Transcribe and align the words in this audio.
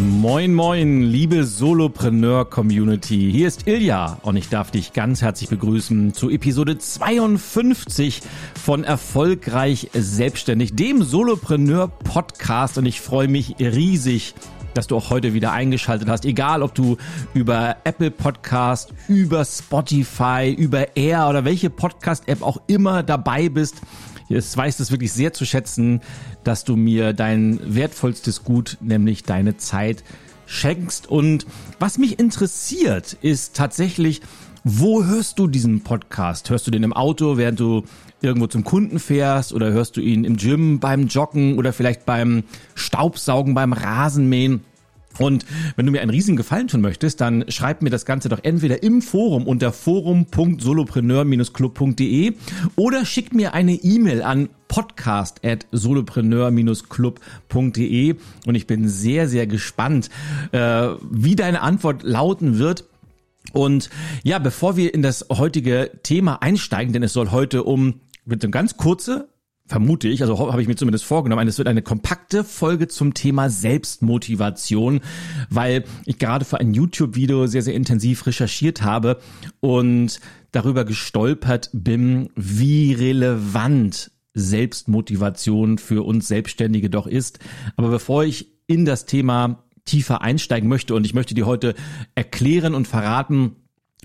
Moin, 0.00 0.54
moin, 0.54 1.02
liebe 1.02 1.44
Solopreneur-Community. 1.44 3.30
Hier 3.30 3.46
ist 3.46 3.66
Ilja 3.66 4.18
und 4.22 4.36
ich 4.36 4.48
darf 4.48 4.70
dich 4.70 4.94
ganz 4.94 5.20
herzlich 5.20 5.50
begrüßen 5.50 6.14
zu 6.14 6.30
Episode 6.30 6.78
52 6.78 8.22
von 8.54 8.82
Erfolgreich 8.82 9.90
Selbstständig, 9.92 10.74
dem 10.74 11.02
Solopreneur-Podcast. 11.02 12.78
Und 12.78 12.86
ich 12.86 13.02
freue 13.02 13.28
mich 13.28 13.56
riesig, 13.58 14.34
dass 14.72 14.86
du 14.86 14.96
auch 14.96 15.10
heute 15.10 15.34
wieder 15.34 15.52
eingeschaltet 15.52 16.08
hast. 16.08 16.24
Egal, 16.24 16.62
ob 16.62 16.74
du 16.74 16.96
über 17.34 17.76
Apple 17.84 18.10
Podcast, 18.10 18.94
über 19.06 19.44
Spotify, 19.44 20.50
über 20.56 20.96
Air 20.96 21.28
oder 21.28 21.44
welche 21.44 21.68
Podcast-App 21.68 22.40
auch 22.40 22.56
immer 22.68 23.02
dabei 23.02 23.50
bist. 23.50 23.82
Es 24.30 24.56
weiß 24.56 24.78
es 24.80 24.90
wirklich 24.90 25.12
sehr 25.12 25.32
zu 25.32 25.44
schätzen, 25.44 26.00
dass 26.44 26.64
du 26.64 26.76
mir 26.76 27.12
dein 27.12 27.60
wertvollstes 27.62 28.44
Gut, 28.44 28.78
nämlich 28.80 29.24
deine 29.24 29.56
Zeit, 29.56 30.04
schenkst. 30.46 31.08
Und 31.08 31.46
was 31.78 31.98
mich 31.98 32.18
interessiert, 32.18 33.16
ist 33.22 33.56
tatsächlich, 33.56 34.20
wo 34.64 35.04
hörst 35.04 35.38
du 35.38 35.48
diesen 35.48 35.82
Podcast? 35.82 36.50
Hörst 36.50 36.66
du 36.66 36.70
den 36.70 36.82
im 36.82 36.92
Auto, 36.92 37.36
während 37.36 37.60
du 37.60 37.84
irgendwo 38.20 38.46
zum 38.46 38.64
Kunden 38.64 38.98
fährst 38.98 39.52
oder 39.52 39.72
hörst 39.72 39.96
du 39.96 40.00
ihn 40.00 40.24
im 40.24 40.36
Gym 40.36 40.78
beim 40.78 41.06
Joggen 41.06 41.56
oder 41.56 41.72
vielleicht 41.72 42.04
beim 42.04 42.44
Staubsaugen, 42.74 43.54
beim 43.54 43.72
Rasenmähen? 43.72 44.64
Und 45.18 45.44
wenn 45.76 45.86
du 45.86 45.92
mir 45.92 46.00
einen 46.00 46.10
riesigen 46.10 46.36
Gefallen 46.36 46.66
tun 46.68 46.80
möchtest, 46.80 47.20
dann 47.20 47.44
schreib 47.48 47.82
mir 47.82 47.90
das 47.90 48.06
Ganze 48.06 48.28
doch 48.28 48.40
entweder 48.42 48.82
im 48.82 49.02
Forum 49.02 49.46
unter 49.46 49.72
forum.solopreneur-club.de 49.72 52.34
oder 52.76 53.04
schick 53.04 53.34
mir 53.34 53.52
eine 53.54 53.74
E-Mail 53.74 54.22
an 54.22 54.48
podcast 54.68 55.44
at 55.44 55.66
solopreneur-club.de 55.72 58.16
und 58.46 58.54
ich 58.54 58.66
bin 58.66 58.88
sehr, 58.88 59.28
sehr 59.28 59.46
gespannt, 59.46 60.08
äh, 60.52 60.88
wie 61.10 61.36
deine 61.36 61.60
Antwort 61.62 62.02
lauten 62.02 62.58
wird. 62.58 62.84
Und 63.52 63.90
ja, 64.22 64.38
bevor 64.38 64.76
wir 64.76 64.94
in 64.94 65.02
das 65.02 65.26
heutige 65.30 65.90
Thema 66.02 66.40
einsteigen, 66.40 66.92
denn 66.92 67.02
es 67.02 67.12
soll 67.12 67.32
heute 67.32 67.64
um 67.64 68.00
wird 68.26 68.44
eine 68.44 68.50
ganz 68.50 68.76
kurze 68.76 69.30
vermute 69.70 70.08
ich, 70.08 70.20
also 70.20 70.50
habe 70.50 70.60
ich 70.60 70.66
mir 70.66 70.74
zumindest 70.74 71.04
vorgenommen, 71.04 71.46
es 71.46 71.56
wird 71.56 71.68
eine 71.68 71.80
kompakte 71.80 72.42
Folge 72.42 72.88
zum 72.88 73.14
Thema 73.14 73.48
Selbstmotivation, 73.48 75.00
weil 75.48 75.84
ich 76.06 76.18
gerade 76.18 76.44
für 76.44 76.58
ein 76.58 76.74
YouTube-Video 76.74 77.46
sehr, 77.46 77.62
sehr 77.62 77.74
intensiv 77.74 78.26
recherchiert 78.26 78.82
habe 78.82 79.20
und 79.60 80.18
darüber 80.50 80.84
gestolpert 80.84 81.70
bin, 81.72 82.30
wie 82.34 82.94
relevant 82.94 84.10
Selbstmotivation 84.34 85.78
für 85.78 86.04
uns 86.04 86.26
Selbstständige 86.26 86.90
doch 86.90 87.06
ist. 87.06 87.38
Aber 87.76 87.90
bevor 87.90 88.24
ich 88.24 88.48
in 88.66 88.84
das 88.84 89.06
Thema 89.06 89.62
tiefer 89.84 90.20
einsteigen 90.20 90.68
möchte 90.68 90.96
und 90.96 91.06
ich 91.06 91.14
möchte 91.14 91.34
dir 91.34 91.46
heute 91.46 91.76
erklären 92.16 92.74
und 92.74 92.88
verraten, 92.88 93.54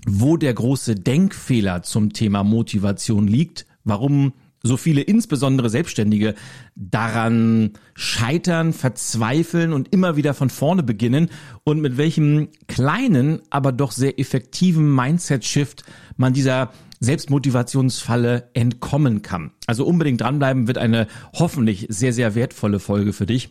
wo 0.06 0.36
der 0.36 0.54
große 0.54 0.94
Denkfehler 0.94 1.82
zum 1.82 2.12
Thema 2.12 2.44
Motivation 2.44 3.26
liegt, 3.26 3.66
warum 3.82 4.32
so 4.62 4.76
viele, 4.76 5.02
insbesondere 5.02 5.70
Selbstständige, 5.70 6.34
daran 6.74 7.72
scheitern, 7.94 8.72
verzweifeln 8.72 9.72
und 9.72 9.92
immer 9.92 10.16
wieder 10.16 10.34
von 10.34 10.50
vorne 10.50 10.82
beginnen 10.82 11.30
und 11.64 11.80
mit 11.80 11.96
welchem 11.96 12.48
kleinen, 12.66 13.40
aber 13.50 13.72
doch 13.72 13.92
sehr 13.92 14.18
effektiven 14.18 14.94
Mindset-Shift 14.94 15.84
man 16.16 16.32
dieser 16.32 16.72
Selbstmotivationsfalle 17.00 18.50
entkommen 18.54 19.22
kann. 19.22 19.52
Also 19.66 19.84
unbedingt 19.84 20.20
dranbleiben 20.20 20.66
wird 20.66 20.78
eine 20.78 21.06
hoffentlich 21.34 21.86
sehr, 21.88 22.12
sehr 22.12 22.34
wertvolle 22.34 22.80
Folge 22.80 23.12
für 23.12 23.26
dich. 23.26 23.50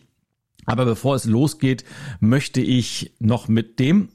Aber 0.64 0.84
bevor 0.84 1.14
es 1.14 1.24
losgeht, 1.24 1.84
möchte 2.18 2.60
ich 2.60 3.14
noch 3.20 3.46
mit 3.46 3.78
dem 3.78 4.08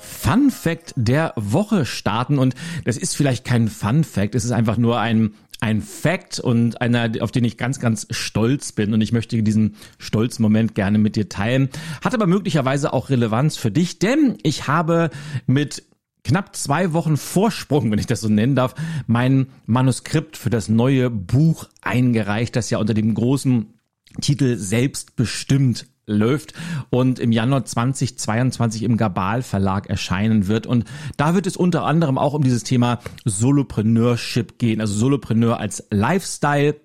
Fun 0.00 0.50
Fact 0.50 0.94
der 0.96 1.32
Woche 1.36 1.86
starten 1.86 2.38
und 2.38 2.54
das 2.84 2.96
ist 2.96 3.16
vielleicht 3.16 3.44
kein 3.44 3.68
Fun 3.68 4.04
Fact, 4.04 4.34
es 4.34 4.44
ist 4.44 4.52
einfach 4.52 4.76
nur 4.76 4.98
ein 4.98 5.34
ein 5.60 5.82
Fact 5.82 6.40
und 6.40 6.80
einer, 6.80 7.10
auf 7.20 7.32
den 7.32 7.44
ich 7.44 7.58
ganz, 7.58 7.80
ganz 7.80 8.06
stolz 8.10 8.72
bin 8.72 8.94
und 8.94 9.00
ich 9.00 9.12
möchte 9.12 9.42
diesen 9.42 9.76
stolzen 9.98 10.42
Moment 10.42 10.74
gerne 10.74 10.98
mit 10.98 11.16
dir 11.16 11.28
teilen. 11.28 11.68
Hat 12.02 12.14
aber 12.14 12.26
möglicherweise 12.26 12.92
auch 12.92 13.10
Relevanz 13.10 13.56
für 13.56 13.70
dich, 13.70 13.98
denn 13.98 14.38
ich 14.42 14.68
habe 14.68 15.10
mit 15.46 15.84
knapp 16.24 16.56
zwei 16.56 16.92
Wochen 16.92 17.16
Vorsprung, 17.16 17.90
wenn 17.90 17.98
ich 17.98 18.06
das 18.06 18.20
so 18.20 18.28
nennen 18.28 18.54
darf, 18.54 18.74
mein 19.06 19.46
Manuskript 19.66 20.36
für 20.36 20.50
das 20.50 20.68
neue 20.68 21.10
Buch 21.10 21.68
eingereicht, 21.82 22.56
das 22.56 22.70
ja 22.70 22.78
unter 22.78 22.94
dem 22.94 23.14
großen 23.14 23.74
Titel 24.20 24.56
Selbstbestimmt 24.56 25.86
läuft 26.10 26.54
und 26.90 27.18
im 27.18 27.32
Januar 27.32 27.64
2022 27.64 28.82
im 28.82 28.96
Gabal 28.96 29.42
Verlag 29.42 29.88
erscheinen 29.88 30.46
wird. 30.46 30.66
Und 30.66 30.84
da 31.16 31.34
wird 31.34 31.46
es 31.46 31.56
unter 31.56 31.84
anderem 31.84 32.18
auch 32.18 32.34
um 32.34 32.42
dieses 32.42 32.64
Thema 32.64 33.00
Solopreneurship 33.24 34.58
gehen, 34.58 34.80
also 34.80 34.94
Solopreneur 34.94 35.58
als 35.58 35.86
Lifestyle 35.90 36.76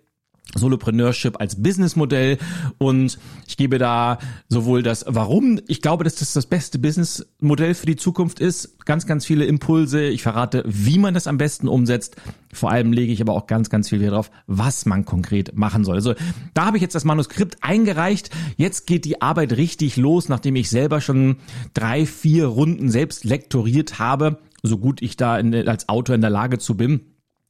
Solopreneurship 0.54 1.40
als 1.40 1.62
Businessmodell. 1.62 2.38
Und 2.78 3.18
ich 3.48 3.58
gebe 3.58 3.78
da 3.78 4.20
sowohl 4.48 4.84
das 4.84 5.06
Warum, 5.08 5.60
ich 5.68 5.82
glaube, 5.82 6.04
dass 6.04 6.16
das 6.16 6.34
das 6.34 6.46
beste 6.46 6.80
Businessmodell 6.80 7.74
für 7.74 7.86
die 7.86 7.96
Zukunft 7.96 8.40
ist, 8.40 8.86
ganz, 8.86 9.06
ganz 9.06 9.26
viele 9.26 9.46
Impulse, 9.46 10.06
ich 10.06 10.22
verrate, 10.22 10.64
wie 10.66 11.00
man 11.00 11.14
das 11.14 11.28
am 11.28 11.38
besten 11.38 11.68
umsetzt, 11.68 12.16
vor 12.54 12.72
allem 12.72 12.94
lege 12.94 13.12
ich 13.12 13.22
aber 13.22 13.34
auch 13.34 13.48
ganz, 13.48 13.70
ganz 13.70 13.90
viel 13.90 14.00
Wert 14.00 14.14
darauf, 14.14 14.32
was 14.48 14.86
man 14.86 15.06
konkret 15.06 15.56
machen 15.58 15.84
soll. 15.84 15.96
Also 15.96 16.14
da 16.54 16.66
habe 16.66 16.78
ich 16.78 16.82
jetzt 16.82 16.96
das 16.96 17.04
Manuskript 17.04 17.58
eingereicht, 17.62 18.30
jetzt 18.56 18.88
geht 18.88 19.06
die 19.06 19.22
Arbeit 19.22 19.58
richtig 19.58 19.98
los, 19.98 20.30
nachdem 20.30 20.56
ich 20.56 20.70
selber 20.70 21.02
schon 21.02 21.38
drei, 21.74 22.06
vier 22.06 22.46
Runden 22.46 22.90
selbst 22.90 23.26
lektoriert 23.26 24.00
habe, 24.00 24.40
so 24.64 24.78
gut 24.78 25.02
ich 25.02 25.18
da 25.18 25.38
in, 25.38 25.68
als 25.68 25.90
Autor 25.90 26.16
in 26.16 26.22
der 26.22 26.30
Lage 26.30 26.60
zu 26.60 26.76
bin 26.76 27.02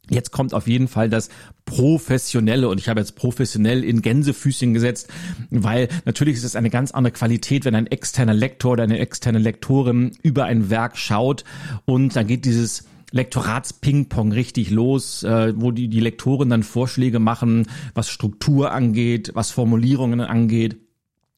Jetzt 0.10 0.32
kommt 0.32 0.54
auf 0.54 0.68
jeden 0.68 0.88
Fall 0.88 1.10
das 1.10 1.30
Professionelle 1.66 2.70
und 2.70 2.80
ich 2.80 2.90
habe 2.90 3.00
jetzt 3.00 3.16
professionell 3.16 3.84
in 3.84 4.02
Gänsefüßchen 4.02 4.74
gesetzt, 4.74 5.10
weil 5.50 5.88
natürlich 6.06 6.36
ist 6.36 6.44
es 6.44 6.56
eine 6.56 6.70
ganz 6.70 6.92
andere 6.92 7.14
Qualität, 7.14 7.66
wenn 7.66 7.76
ein 7.76 7.88
externer 7.88 8.34
Lektor 8.34 8.74
oder 8.74 8.84
eine 8.84 9.00
externe 9.00 9.40
Lektorin 9.40 10.12
über 10.22 10.46
ein 10.46 10.70
Werk 10.70 10.98
schaut 10.98 11.44
und 11.86 12.16
dann 12.16 12.28
geht 12.28 12.46
dieses 12.46 12.86
Lektorats-Ping-Pong 13.12 14.32
richtig 14.32 14.70
los, 14.70 15.24
äh, 15.24 15.54
wo 15.56 15.72
die, 15.72 15.88
die 15.88 16.02
Lektoren 16.02 16.50
dann 16.50 16.64
Vorschläge 16.64 17.20
machen, 17.20 17.68
was 17.94 18.10
Struktur 18.10 18.72
angeht, 18.72 19.32
was 19.34 19.52
Formulierungen 19.52 20.22
angeht. 20.22 20.78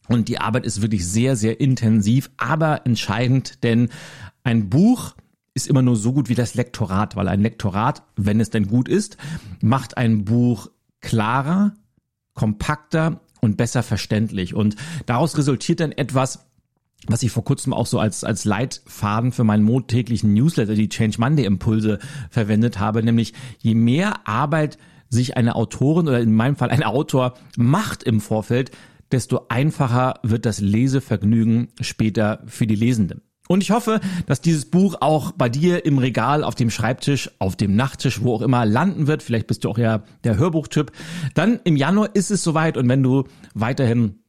Und 0.07 0.27
die 0.27 0.39
Arbeit 0.39 0.65
ist 0.65 0.81
wirklich 0.81 1.05
sehr, 1.05 1.35
sehr 1.35 1.59
intensiv, 1.59 2.31
aber 2.37 2.85
entscheidend, 2.85 3.63
denn 3.63 3.89
ein 4.43 4.69
Buch 4.69 5.15
ist 5.57 5.67
immer 5.67 5.81
nur 5.81 5.95
so 5.95 6.13
gut 6.13 6.29
wie 6.29 6.35
das 6.35 6.53
Lektorat, 6.53 7.15
weil 7.15 7.27
ein 7.27 7.41
Lektorat, 7.41 8.03
wenn 8.15 8.39
es 8.39 8.51
denn 8.51 8.67
gut 8.67 8.87
ist, 8.87 9.17
macht 9.59 9.97
ein 9.97 10.23
Buch 10.23 10.69
klarer, 11.01 11.73
kompakter 12.35 13.19
und 13.41 13.57
besser 13.57 13.81
verständlich. 13.81 14.53
Und 14.53 14.75
daraus 15.07 15.35
resultiert 15.35 15.79
dann 15.79 15.91
etwas, 15.91 16.47
was 17.07 17.23
ich 17.23 17.31
vor 17.31 17.43
kurzem 17.43 17.73
auch 17.73 17.87
so 17.87 17.99
als, 17.99 18.23
als 18.23 18.45
Leitfaden 18.45 19.31
für 19.31 19.43
meinen 19.43 19.63
montäglichen 19.63 20.33
Newsletter, 20.33 20.75
die 20.75 20.89
Change 20.89 21.17
Monday 21.19 21.45
Impulse, 21.45 21.97
verwendet 22.29 22.79
habe, 22.79 23.01
nämlich 23.01 23.33
je 23.57 23.73
mehr 23.73 24.27
Arbeit 24.27 24.77
sich 25.09 25.37
eine 25.37 25.55
Autorin 25.55 26.07
oder 26.07 26.19
in 26.19 26.33
meinem 26.33 26.55
Fall 26.55 26.69
ein 26.69 26.83
Autor 26.83 27.33
macht 27.55 28.03
im 28.03 28.21
Vorfeld, 28.21 28.71
desto 29.11 29.47
einfacher 29.49 30.19
wird 30.21 30.45
das 30.45 30.59
Lesevergnügen 30.59 31.69
später 31.81 32.43
für 32.45 32.67
die 32.67 32.75
Lesenden. 32.75 33.21
Und 33.47 33.63
ich 33.63 33.71
hoffe, 33.71 33.99
dass 34.25 34.41
dieses 34.41 34.65
Buch 34.65 34.95
auch 34.99 35.31
bei 35.31 35.49
dir 35.49 35.85
im 35.85 35.97
Regal, 35.97 36.43
auf 36.43 36.55
dem 36.55 36.69
Schreibtisch, 36.69 37.31
auf 37.39 37.55
dem 37.55 37.75
Nachttisch, 37.75 38.21
wo 38.21 38.35
auch 38.35 38.41
immer 38.41 38.65
landen 38.65 39.07
wird. 39.07 39.23
Vielleicht 39.23 39.47
bist 39.47 39.63
du 39.63 39.69
auch 39.69 39.77
ja 39.77 40.03
der 40.23 40.37
Hörbuchtyp. 40.37 40.91
Dann 41.33 41.59
im 41.63 41.75
Januar 41.75 42.15
ist 42.15 42.31
es 42.31 42.43
soweit 42.43 42.77
und 42.77 42.89
wenn 42.89 43.03
du 43.03 43.23
weiterhin 43.53 44.19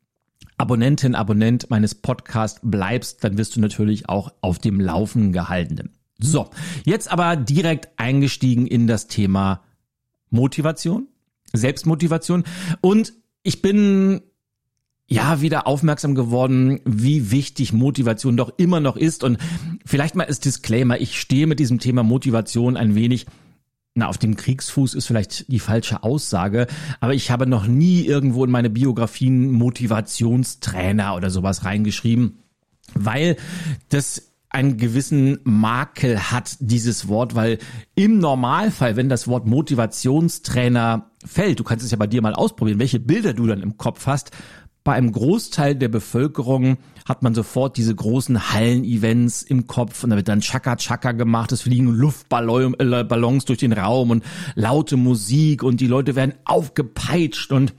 Abonnentin, 0.57 1.15
Abonnent 1.15 1.71
meines 1.71 1.95
Podcasts 1.95 2.61
bleibst, 2.63 3.23
dann 3.23 3.39
wirst 3.39 3.57
du 3.57 3.61
natürlich 3.61 4.09
auch 4.09 4.33
auf 4.41 4.59
dem 4.59 4.81
Laufen 4.81 5.33
gehalten. 5.33 5.91
So, 6.21 6.51
jetzt 6.85 7.11
aber 7.11 7.37
direkt 7.37 7.89
eingestiegen 7.97 8.67
in 8.67 8.89
das 8.89 9.07
Thema 9.07 9.63
Motivation, 10.31 11.07
Selbstmotivation 11.53 12.45
und 12.81 13.13
ich 13.45 13.63
bin 13.63 14.21
ja 15.09 15.41
wieder 15.41 15.67
aufmerksam 15.67 16.15
geworden, 16.15 16.81
wie 16.85 17.31
wichtig 17.31 17.73
Motivation 17.73 18.37
doch 18.37 18.53
immer 18.59 18.79
noch 18.79 18.97
ist. 18.97 19.25
Und 19.25 19.39
vielleicht 19.85 20.15
mal 20.15 20.27
als 20.27 20.39
Disclaimer, 20.39 21.01
ich 21.01 21.19
stehe 21.19 21.47
mit 21.47 21.59
diesem 21.59 21.79
Thema 21.81 22.03
Motivation 22.03 22.77
ein 22.77 22.95
wenig 22.95 23.27
na, 23.95 24.07
auf 24.07 24.19
dem 24.19 24.37
Kriegsfuß 24.37 24.95
ist 24.95 25.07
vielleicht 25.07 25.51
die 25.51 25.59
falsche 25.59 26.05
Aussage, 26.05 26.69
aber 27.01 27.15
ich 27.15 27.33
habe 27.33 27.49
noch 27.49 27.67
nie 27.67 28.03
irgendwo 28.03 28.45
in 28.45 28.51
meine 28.51 28.71
Biografien 28.71 29.51
Motivationstrainer 29.51 31.17
oder 31.17 31.31
sowas 31.31 31.65
reingeschrieben, 31.65 32.39
weil 32.95 33.37
das 33.89 34.29
einen 34.51 34.77
gewissen 34.77 35.41
Makel 35.43 36.31
hat, 36.31 36.57
dieses 36.61 37.09
Wort, 37.09 37.35
weil 37.35 37.59
im 37.97 38.19
Normalfall, 38.19 38.95
wenn 38.95 39.09
das 39.09 39.27
Wort 39.27 39.47
Motivationstrainer 39.47 41.11
fällt, 41.25 41.59
du 41.59 41.65
kannst 41.65 41.85
es 41.85 41.91
ja 41.91 41.99
bei 41.99 42.07
dir 42.07 42.23
mal 42.23 42.35
ausprobieren, 42.35 42.79
welche 42.79 43.01
Bilder 43.01 43.35
du 43.35 43.47
dann 43.49 43.63
im 43.63 43.77
Kopf 43.79 44.07
hast, 44.07 44.31
bei 44.89 44.95
einem 44.95 45.13
Großteil 45.13 45.75
der 45.75 45.89
Bevölkerung 45.89 46.79
hat 47.05 47.23
man 47.23 47.35
sofort 47.35 47.77
diese 47.77 47.95
großen 47.95 48.55
Hallen-Events 48.55 49.43
im 49.43 49.67
Kopf 49.67 50.03
und 50.03 50.09
da 50.09 50.17
wird 50.17 50.29
dann 50.29 50.41
Chaka-Chaka 50.41 51.13
gemacht, 51.13 51.53
es 51.53 51.61
fliegen 51.61 51.89
Luftballons 51.89 53.45
durch 53.45 53.59
den 53.59 53.75
Raum 53.75 54.09
und 54.09 54.25
laute 54.55 54.97
Musik 54.97 55.63
und 55.63 55.83
die 55.83 55.89
Leute 55.89 56.17
werden 56.17 56.33
aufgepeitscht 56.47 57.53
und 57.53 57.75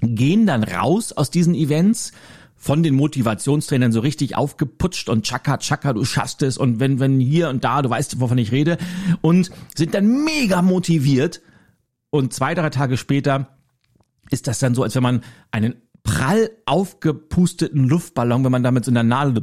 gehen 0.00 0.46
dann 0.46 0.64
raus 0.64 1.12
aus 1.12 1.30
diesen 1.30 1.54
Events 1.54 2.12
von 2.56 2.82
den 2.82 2.94
Motivationstrainern 2.94 3.92
so 3.92 4.00
richtig 4.00 4.34
aufgeputscht 4.34 5.10
und 5.10 5.26
Chaka 5.26 5.58
Chaka, 5.58 5.92
du 5.92 6.06
schaffst 6.06 6.40
es 6.40 6.56
und 6.56 6.80
wenn 6.80 6.98
wenn 6.98 7.20
hier 7.20 7.50
und 7.50 7.62
da, 7.62 7.82
du 7.82 7.90
weißt, 7.90 8.20
wovon 8.20 8.38
ich 8.38 8.52
rede 8.52 8.78
und 9.20 9.50
sind 9.76 9.92
dann 9.92 10.24
mega 10.24 10.62
motiviert 10.62 11.42
und 12.08 12.32
zwei, 12.32 12.54
drei 12.54 12.70
Tage 12.70 12.96
später 12.96 13.48
ist 14.30 14.46
das 14.46 14.58
dann 14.58 14.74
so, 14.74 14.82
als 14.82 14.94
wenn 14.94 15.02
man 15.02 15.22
einen 15.50 15.74
prall 16.02 16.50
aufgepusteten 16.66 17.88
Luftballon, 17.88 18.44
wenn 18.44 18.52
man 18.52 18.62
damit 18.62 18.84
so 18.84 18.90
in 18.90 18.94
der 18.94 19.02
Nadel 19.02 19.42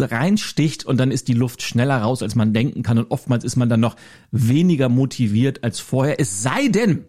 reinsticht 0.00 0.84
und 0.84 0.98
dann 0.98 1.10
ist 1.10 1.28
die 1.28 1.34
Luft 1.34 1.62
schneller 1.62 1.98
raus, 1.98 2.22
als 2.22 2.34
man 2.34 2.52
denken 2.52 2.82
kann 2.82 2.98
und 2.98 3.10
oftmals 3.10 3.44
ist 3.44 3.56
man 3.56 3.68
dann 3.68 3.80
noch 3.80 3.96
weniger 4.30 4.88
motiviert 4.88 5.64
als 5.64 5.80
vorher. 5.80 6.20
Es 6.20 6.42
sei 6.42 6.68
denn, 6.68 7.04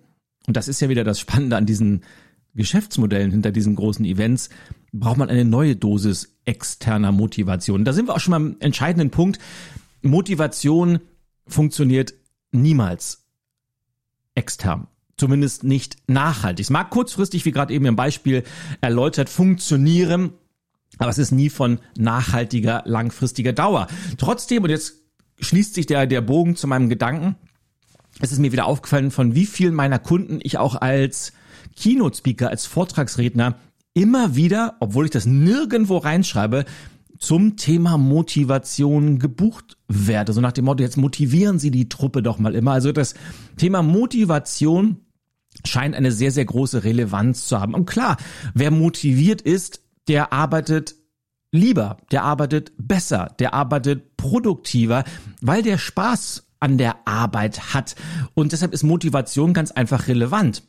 und 0.47 0.57
das 0.57 0.67
ist 0.67 0.79
ja 0.79 0.89
wieder 0.89 1.03
das 1.03 1.19
Spannende 1.19 1.57
an 1.57 1.65
diesen 1.65 2.01
Geschäftsmodellen 2.55 3.31
hinter 3.31 3.51
diesen 3.51 3.75
großen 3.75 4.05
Events, 4.05 4.49
braucht 4.91 5.17
man 5.17 5.29
eine 5.29 5.45
neue 5.45 5.75
Dosis 5.75 6.37
externer 6.45 7.11
Motivation. 7.11 7.85
Da 7.85 7.93
sind 7.93 8.07
wir 8.07 8.15
auch 8.15 8.19
schon 8.19 8.33
am 8.33 8.55
entscheidenden 8.59 9.11
Punkt. 9.11 9.39
Motivation 10.01 10.99
funktioniert 11.47 12.13
niemals 12.51 13.25
extern. 14.35 14.87
Zumindest 15.19 15.65
nicht 15.65 15.97
nachhaltig. 16.07 16.63
Es 16.63 16.69
mag 16.69 16.89
kurzfristig, 16.91 17.43
wie 17.43 17.51
gerade 17.51 17.73
eben 17.73 17.85
im 17.85 17.97
Beispiel 17.97 18.43
erläutert, 18.79 19.29
funktionieren, 19.29 20.31
aber 20.97 21.09
es 21.09 21.17
ist 21.17 21.31
nie 21.31 21.49
von 21.49 21.79
nachhaltiger, 21.97 22.83
langfristiger 22.85 23.51
Dauer. 23.51 23.87
Trotzdem, 24.17 24.63
und 24.63 24.69
jetzt 24.69 24.93
schließt 25.39 25.73
sich 25.73 25.87
der, 25.87 26.07
der 26.07 26.21
Bogen 26.21 26.55
zu 26.55 26.67
meinem 26.67 26.87
Gedanken, 26.87 27.35
es 28.21 28.31
ist 28.31 28.39
mir 28.39 28.53
wieder 28.53 28.65
aufgefallen, 28.65 29.11
von 29.11 29.35
wie 29.35 29.45
vielen 29.45 29.73
meiner 29.73 29.99
Kunden 29.99 30.39
ich 30.41 30.57
auch 30.57 30.75
als 30.75 31.33
Keynote-Speaker, 31.75 32.49
als 32.49 32.65
Vortragsredner 32.65 33.55
immer 33.93 34.35
wieder, 34.35 34.77
obwohl 34.79 35.03
ich 35.03 35.11
das 35.11 35.25
nirgendwo 35.25 35.97
reinschreibe, 35.97 36.63
zum 37.17 37.57
Thema 37.57 37.97
Motivation 37.97 39.19
gebucht 39.19 39.77
werde. 39.89 40.31
So 40.31 40.39
nach 40.39 40.53
dem 40.53 40.65
Motto, 40.65 40.81
jetzt 40.81 40.95
motivieren 40.95 41.59
Sie 41.59 41.71
die 41.71 41.89
Truppe 41.89 42.23
doch 42.23 42.39
mal 42.39 42.55
immer. 42.55 42.71
Also 42.71 42.93
das 42.93 43.15
Thema 43.57 43.83
Motivation 43.83 45.01
scheint 45.65 45.95
eine 45.95 46.11
sehr, 46.11 46.31
sehr 46.31 46.45
große 46.45 46.83
Relevanz 46.83 47.47
zu 47.47 47.59
haben. 47.59 47.73
Und 47.73 47.85
klar, 47.85 48.17
wer 48.53 48.71
motiviert 48.71 49.41
ist, 49.41 49.81
der 50.07 50.33
arbeitet 50.33 50.95
lieber, 51.51 51.97
der 52.11 52.23
arbeitet 52.23 52.71
besser, 52.77 53.35
der 53.39 53.53
arbeitet 53.53 54.17
produktiver, 54.17 55.03
weil 55.41 55.63
der 55.63 55.77
Spaß 55.77 56.47
an 56.59 56.77
der 56.77 57.07
Arbeit 57.07 57.73
hat. 57.73 57.95
Und 58.33 58.51
deshalb 58.51 58.73
ist 58.73 58.83
Motivation 58.83 59.53
ganz 59.53 59.71
einfach 59.71 60.07
relevant. 60.07 60.63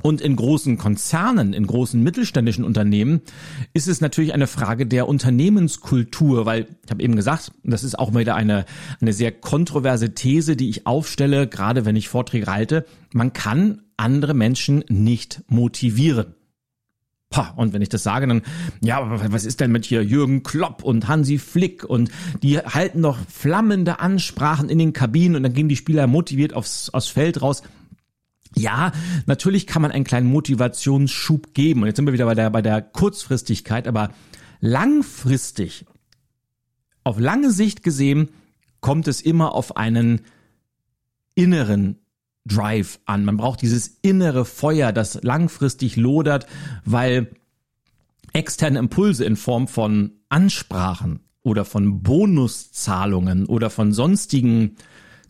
Und 0.00 0.20
in 0.20 0.36
großen 0.36 0.78
Konzernen, 0.78 1.52
in 1.52 1.66
großen 1.66 2.00
mittelständischen 2.00 2.64
Unternehmen 2.64 3.20
ist 3.74 3.88
es 3.88 4.00
natürlich 4.00 4.32
eine 4.32 4.46
Frage 4.46 4.86
der 4.86 5.08
Unternehmenskultur, 5.08 6.46
weil 6.46 6.68
ich 6.84 6.90
habe 6.90 7.02
eben 7.02 7.16
gesagt, 7.16 7.50
das 7.64 7.82
ist 7.82 7.98
auch 7.98 8.14
wieder 8.14 8.36
eine, 8.36 8.64
eine 9.00 9.12
sehr 9.12 9.32
kontroverse 9.32 10.14
These, 10.14 10.54
die 10.54 10.70
ich 10.70 10.86
aufstelle, 10.86 11.48
gerade 11.48 11.84
wenn 11.84 11.96
ich 11.96 12.08
Vorträge 12.08 12.46
halte. 12.46 12.86
Man 13.12 13.32
kann 13.32 13.82
andere 13.98 14.34
Menschen 14.34 14.84
nicht 14.88 15.42
motivieren. 15.48 16.34
Pah, 17.30 17.52
und 17.56 17.74
wenn 17.74 17.82
ich 17.82 17.90
das 17.90 18.02
sage, 18.02 18.26
dann, 18.26 18.40
ja, 18.80 19.02
was 19.30 19.44
ist 19.44 19.60
denn 19.60 19.70
mit 19.70 19.84
hier 19.84 20.02
Jürgen 20.02 20.42
Klopp 20.42 20.82
und 20.82 21.08
Hansi 21.08 21.38
Flick 21.38 21.84
und 21.84 22.10
die 22.42 22.58
halten 22.58 23.02
doch 23.02 23.18
flammende 23.28 24.00
Ansprachen 24.00 24.70
in 24.70 24.78
den 24.78 24.94
Kabinen 24.94 25.36
und 25.36 25.42
dann 25.42 25.52
gehen 25.52 25.68
die 25.68 25.76
Spieler 25.76 26.06
motiviert 26.06 26.54
aufs, 26.54 26.88
aufs 26.88 27.08
Feld 27.08 27.42
raus. 27.42 27.62
Ja, 28.54 28.92
natürlich 29.26 29.66
kann 29.66 29.82
man 29.82 29.90
einen 29.90 30.04
kleinen 30.04 30.28
Motivationsschub 30.28 31.52
geben. 31.52 31.82
Und 31.82 31.88
jetzt 31.88 31.96
sind 31.96 32.06
wir 32.06 32.14
wieder 32.14 32.24
bei 32.24 32.34
der, 32.34 32.48
bei 32.48 32.62
der 32.62 32.80
Kurzfristigkeit, 32.80 33.86
aber 33.86 34.10
langfristig, 34.60 35.84
auf 37.04 37.18
lange 37.18 37.50
Sicht 37.50 37.82
gesehen, 37.82 38.30
kommt 38.80 39.06
es 39.06 39.20
immer 39.20 39.54
auf 39.54 39.76
einen 39.76 40.22
inneren 41.34 41.98
Drive 42.48 42.98
an. 43.04 43.24
Man 43.24 43.36
braucht 43.36 43.62
dieses 43.62 43.98
innere 44.02 44.44
Feuer, 44.44 44.92
das 44.92 45.22
langfristig 45.22 45.96
lodert, 45.96 46.46
weil 46.84 47.30
externe 48.32 48.78
Impulse 48.78 49.24
in 49.24 49.36
Form 49.36 49.68
von 49.68 50.12
Ansprachen 50.28 51.20
oder 51.42 51.64
von 51.64 52.02
Bonuszahlungen 52.02 53.46
oder 53.46 53.70
von 53.70 53.92
sonstigen 53.92 54.76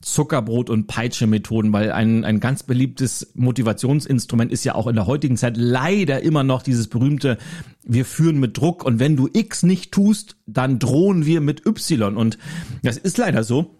Zuckerbrot- 0.00 0.70
und 0.70 0.86
Peitsche-Methoden, 0.86 1.72
weil 1.72 1.90
ein, 1.92 2.24
ein 2.24 2.40
ganz 2.40 2.62
beliebtes 2.62 3.32
Motivationsinstrument 3.34 4.52
ist 4.52 4.64
ja 4.64 4.74
auch 4.74 4.86
in 4.86 4.94
der 4.94 5.06
heutigen 5.06 5.36
Zeit 5.36 5.56
leider 5.56 6.22
immer 6.22 6.44
noch 6.44 6.62
dieses 6.62 6.88
berühmte, 6.88 7.36
wir 7.84 8.04
führen 8.04 8.38
mit 8.38 8.56
Druck 8.56 8.84
und 8.84 9.00
wenn 9.00 9.16
du 9.16 9.28
X 9.32 9.64
nicht 9.64 9.92
tust, 9.92 10.36
dann 10.46 10.78
drohen 10.78 11.26
wir 11.26 11.40
mit 11.40 11.66
Y. 11.66 12.16
Und 12.16 12.38
das 12.82 12.96
ist 12.96 13.18
leider 13.18 13.42
so. 13.42 13.77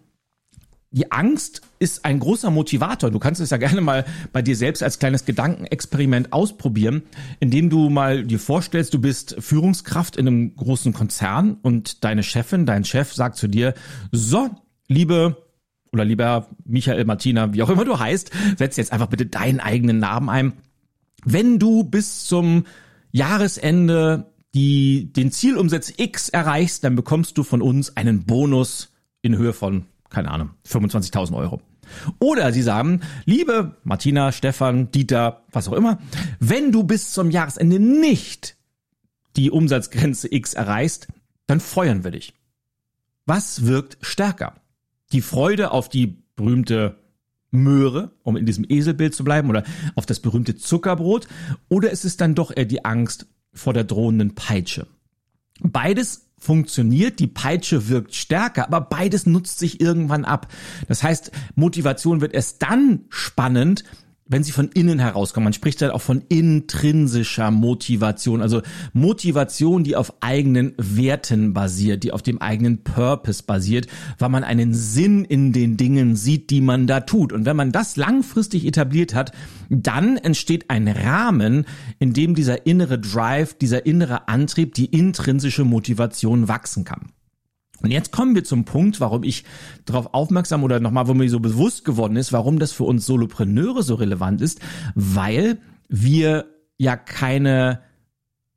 Die 0.91 1.11
Angst 1.11 1.61
ist 1.77 2.03
ein 2.03 2.19
großer 2.19 2.49
Motivator. 2.49 3.11
Du 3.11 3.19
kannst 3.19 3.39
es 3.41 3.51
ja 3.51 3.57
gerne 3.57 3.79
mal 3.79 4.05
bei 4.33 4.41
dir 4.41 4.55
selbst 4.55 4.81
als 4.81 4.97
kleines 4.97 5.23
Gedankenexperiment 5.25 6.33
ausprobieren, 6.33 7.03
indem 7.39 7.69
du 7.69 7.89
mal 7.89 8.23
dir 8.23 8.39
vorstellst, 8.39 8.93
du 8.95 8.99
bist 8.99 9.35
Führungskraft 9.37 10.17
in 10.17 10.27
einem 10.27 10.55
großen 10.55 10.91
Konzern 10.91 11.57
und 11.61 12.03
deine 12.03 12.23
Chefin, 12.23 12.65
dein 12.65 12.85
Chef 12.85 13.13
sagt 13.13 13.37
zu 13.37 13.47
dir, 13.47 13.75
so, 14.11 14.49
liebe 14.87 15.37
oder 15.91 16.05
lieber 16.05 16.49
Michael 16.65 17.05
Martina, 17.05 17.53
wie 17.53 17.61
auch 17.61 17.69
immer 17.69 17.85
du 17.85 17.99
heißt, 17.99 18.31
setz 18.57 18.77
jetzt 18.77 18.91
einfach 18.91 19.07
bitte 19.07 19.27
deinen 19.27 19.59
eigenen 19.59 19.99
Namen 19.99 20.29
ein. 20.29 20.53
Wenn 21.23 21.59
du 21.59 21.83
bis 21.83 22.25
zum 22.25 22.65
Jahresende 23.11 24.31
die, 24.55 25.13
den 25.13 25.31
Zielumsatz 25.31 25.93
X 25.97 26.29
erreichst, 26.29 26.83
dann 26.83 26.95
bekommst 26.95 27.37
du 27.37 27.43
von 27.43 27.61
uns 27.61 27.95
einen 27.95 28.25
Bonus 28.25 28.91
in 29.21 29.37
Höhe 29.37 29.53
von, 29.53 29.85
keine 30.09 30.31
Ahnung, 30.31 30.51
25.000 30.67 31.35
Euro. 31.35 31.61
Oder 32.19 32.51
sie 32.53 32.61
sagen, 32.61 33.01
liebe 33.25 33.77
Martina, 33.83 34.31
Stefan, 34.31 34.91
Dieter, 34.91 35.43
was 35.51 35.67
auch 35.67 35.73
immer, 35.73 35.99
wenn 36.39 36.71
du 36.71 36.83
bis 36.83 37.13
zum 37.13 37.31
Jahresende 37.31 37.79
nicht 37.79 38.57
die 39.35 39.49
Umsatzgrenze 39.49 40.31
X 40.31 40.53
erreichst, 40.53 41.07
dann 41.47 41.59
feuern 41.59 42.03
wir 42.03 42.11
dich. 42.11 42.33
Was 43.25 43.65
wirkt 43.65 43.97
stärker? 44.01 44.55
die 45.11 45.21
Freude 45.21 45.71
auf 45.71 45.89
die 45.89 46.17
berühmte 46.35 46.97
Möhre, 47.51 48.11
um 48.23 48.37
in 48.37 48.45
diesem 48.45 48.65
Eselbild 48.67 49.15
zu 49.15 49.23
bleiben, 49.23 49.49
oder 49.49 49.63
auf 49.95 50.05
das 50.05 50.19
berühmte 50.19 50.55
Zuckerbrot, 50.55 51.27
oder 51.67 51.89
ist 51.89 52.05
es 52.05 52.17
dann 52.17 52.35
doch 52.35 52.55
eher 52.55 52.65
die 52.65 52.85
Angst 52.85 53.27
vor 53.53 53.73
der 53.73 53.83
drohenden 53.83 54.35
Peitsche? 54.35 54.87
Beides 55.61 56.28
funktioniert, 56.39 57.19
die 57.19 57.27
Peitsche 57.27 57.89
wirkt 57.89 58.15
stärker, 58.15 58.65
aber 58.65 58.81
beides 58.81 59.25
nutzt 59.25 59.59
sich 59.59 59.81
irgendwann 59.81 60.25
ab. 60.25 60.47
Das 60.87 61.03
heißt, 61.03 61.31
Motivation 61.55 62.21
wird 62.21 62.33
erst 62.33 62.61
dann 62.61 63.01
spannend, 63.09 63.83
wenn 64.29 64.43
sie 64.43 64.51
von 64.51 64.69
innen 64.69 64.99
herauskommen. 64.99 65.45
Man 65.45 65.53
spricht 65.53 65.81
halt 65.81 65.91
auch 65.91 66.01
von 66.01 66.23
intrinsischer 66.29 67.51
Motivation, 67.51 68.41
also 68.41 68.61
Motivation, 68.93 69.83
die 69.83 69.95
auf 69.95 70.13
eigenen 70.21 70.73
Werten 70.77 71.53
basiert, 71.53 72.03
die 72.03 72.13
auf 72.13 72.21
dem 72.21 72.41
eigenen 72.41 72.83
Purpose 72.83 73.43
basiert, 73.43 73.87
weil 74.17 74.29
man 74.29 74.43
einen 74.43 74.73
Sinn 74.73 75.25
in 75.25 75.51
den 75.51 75.75
Dingen 75.75 76.15
sieht, 76.15 76.51
die 76.51 76.61
man 76.61 76.87
da 76.87 77.01
tut. 77.01 77.33
Und 77.33 77.45
wenn 77.45 77.57
man 77.57 77.71
das 77.71 77.97
langfristig 77.97 78.65
etabliert 78.65 79.13
hat, 79.13 79.31
dann 79.69 80.17
entsteht 80.17 80.69
ein 80.69 80.87
Rahmen, 80.87 81.65
in 81.97 82.13
dem 82.13 82.35
dieser 82.35 82.65
innere 82.65 82.99
Drive, 82.99 83.55
dieser 83.55 83.85
innere 83.85 84.27
Antrieb, 84.27 84.75
die 84.75 84.85
intrinsische 84.85 85.65
Motivation 85.65 86.47
wachsen 86.47 86.85
kann. 86.85 87.11
Und 87.81 87.91
jetzt 87.91 88.11
kommen 88.11 88.35
wir 88.35 88.43
zum 88.43 88.65
Punkt, 88.65 88.99
warum 88.99 89.23
ich 89.23 89.45
darauf 89.85 90.13
aufmerksam 90.13 90.63
oder 90.63 90.79
nochmal, 90.79 91.07
wo 91.07 91.13
mir 91.13 91.29
so 91.29 91.39
bewusst 91.39 91.85
geworden 91.85 92.15
ist, 92.17 92.33
warum 92.33 92.59
das 92.59 92.71
für 92.71 92.83
uns 92.83 93.05
Solopreneure 93.05 93.83
so 93.83 93.95
relevant 93.95 94.41
ist, 94.41 94.59
weil 94.95 95.59
wir 95.87 96.45
ja 96.77 96.95
keine 96.97 97.81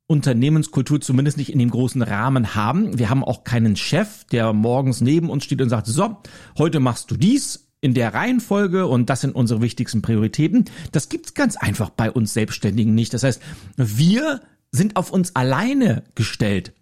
Unternehmenskultur 0.07 1.00
zumindest 1.00 1.38
nicht 1.38 1.52
in 1.52 1.59
dem 1.59 1.71
großen 1.71 2.02
Rahmen 2.02 2.55
haben. 2.55 2.99
Wir 2.99 3.09
haben 3.09 3.25
auch 3.25 3.45
keinen 3.45 3.76
Chef, 3.76 4.25
der 4.25 4.52
morgens 4.52 5.00
neben 5.00 5.31
uns 5.31 5.45
steht 5.45 5.62
und 5.62 5.71
sagt, 5.71 5.87
so, 5.87 6.19
heute 6.59 6.81
machst 6.81 7.11
du 7.11 7.17
dies 7.17 7.69
in 7.81 7.95
der 7.95 8.14
Reihenfolge 8.14 8.87
und 8.87 9.11
das 9.11 9.23
sind 9.23 9.35
unsere 9.35 9.62
wichtigsten 9.62 10.02
Prioritäten. 10.02 10.67
Das 10.93 11.09
gibt's 11.09 11.35
ganz 11.35 11.57
einfach 11.57 11.91
bei 11.91 12.11
uns 12.11 12.35
Selbstständigen 12.35 12.95
nicht. 12.95 13.14
Das 13.14 13.23
heißt, 13.23 13.43
wir 13.76 14.41
sind 14.71 14.97
auf 14.97 15.11
uns 15.11 15.35
alleine 15.35 16.05
gestellt. 16.14 16.73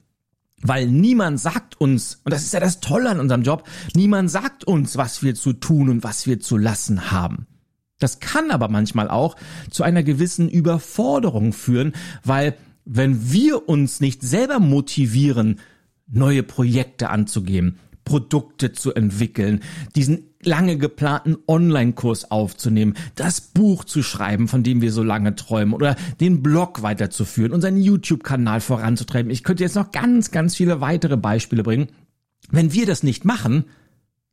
Weil 0.63 0.89
niemand 0.89 1.41
sagt 1.41 1.81
uns, 1.81 2.21
und 2.25 2.33
das 2.33 2.43
ist 2.43 2.53
ja 2.53 2.61
das 2.61 2.81
Tolle 2.81 3.11
an 3.11 3.21
unserem 3.21 3.43
Job, 3.43 3.65
niemand 3.95 4.31
sagt 4.31 4.65
uns, 4.65 4.97
was 4.97 5.23
wir 5.23 5.35
zu 5.35 5.55
tun 5.55 5.89
und 5.89 6.05
was 6.05 6.27
wir 6.27 6.41
zu 6.41 6.59
lassen 6.59 7.11
haben. 7.11 7.47
Das 7.99 8.21
kann 8.21 8.51
aber 8.51 8.69
manchmal 8.69 9.09
auch 9.09 9.37
zu 9.71 9.83
einer 9.83 10.03
gewissen 10.03 10.49
Überforderung 10.49 11.53
führen, 11.53 11.93
weil 12.25 12.57
wenn 12.85 13.31
wir 13.31 13.69
uns 13.69 14.01
nicht 14.01 14.23
selber 14.23 14.59
motivieren, 14.59 15.61
neue 16.07 16.43
Projekte 16.43 17.11
anzugehen, 17.11 17.79
Produkte 18.11 18.73
zu 18.73 18.93
entwickeln, 18.93 19.61
diesen 19.95 20.25
lange 20.43 20.77
geplanten 20.79 21.37
Online-Kurs 21.47 22.33
aufzunehmen, 22.33 22.95
das 23.15 23.41
Buch 23.41 23.85
zu 23.85 24.03
schreiben, 24.03 24.49
von 24.49 24.65
dem 24.65 24.81
wir 24.81 24.91
so 24.91 25.05
lange 25.05 25.37
träumen, 25.37 25.75
oder 25.75 25.95
den 26.19 26.43
Blog 26.43 26.83
weiterzuführen, 26.83 27.53
unseren 27.53 27.81
YouTube-Kanal 27.81 28.61
voranzutreiben. 28.61 29.31
Ich 29.31 29.45
könnte 29.45 29.63
jetzt 29.63 29.77
noch 29.77 29.93
ganz, 29.93 30.33
ganz 30.33 30.57
viele 30.57 30.81
weitere 30.81 31.17
Beispiele 31.17 31.63
bringen. 31.63 31.87
Wenn 32.51 32.73
wir 32.73 32.85
das 32.85 33.05
nicht 33.05 33.25
machen, 33.25 33.67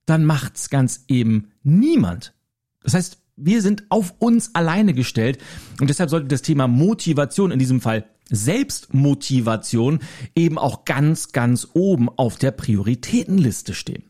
dann 0.07 0.25
macht's 0.25 0.72
ganz 0.72 1.03
eben 1.07 1.50
niemand. 1.62 2.34
Das 2.81 2.96
heißt, 2.96 3.19
wir 3.36 3.62
sind 3.62 3.84
auf 3.89 4.15
uns 4.17 4.55
alleine 4.55 4.96
gestellt 4.96 5.38
und 5.79 5.91
deshalb 5.91 6.10
sollte 6.10 6.29
das 6.29 6.41
Thema 6.41 6.67
Motivation 6.67 7.51
in 7.51 7.60
diesem 7.60 7.79
Fall 7.79 8.05
Selbstmotivation 8.29 10.00
eben 10.36 10.57
auch 10.57 10.86
ganz, 10.86 11.31
ganz 11.31 11.69
oben 11.74 12.10
auf 12.10 12.38
der 12.38 12.51
Prioritätenliste 12.51 13.74
stehen. 13.74 14.03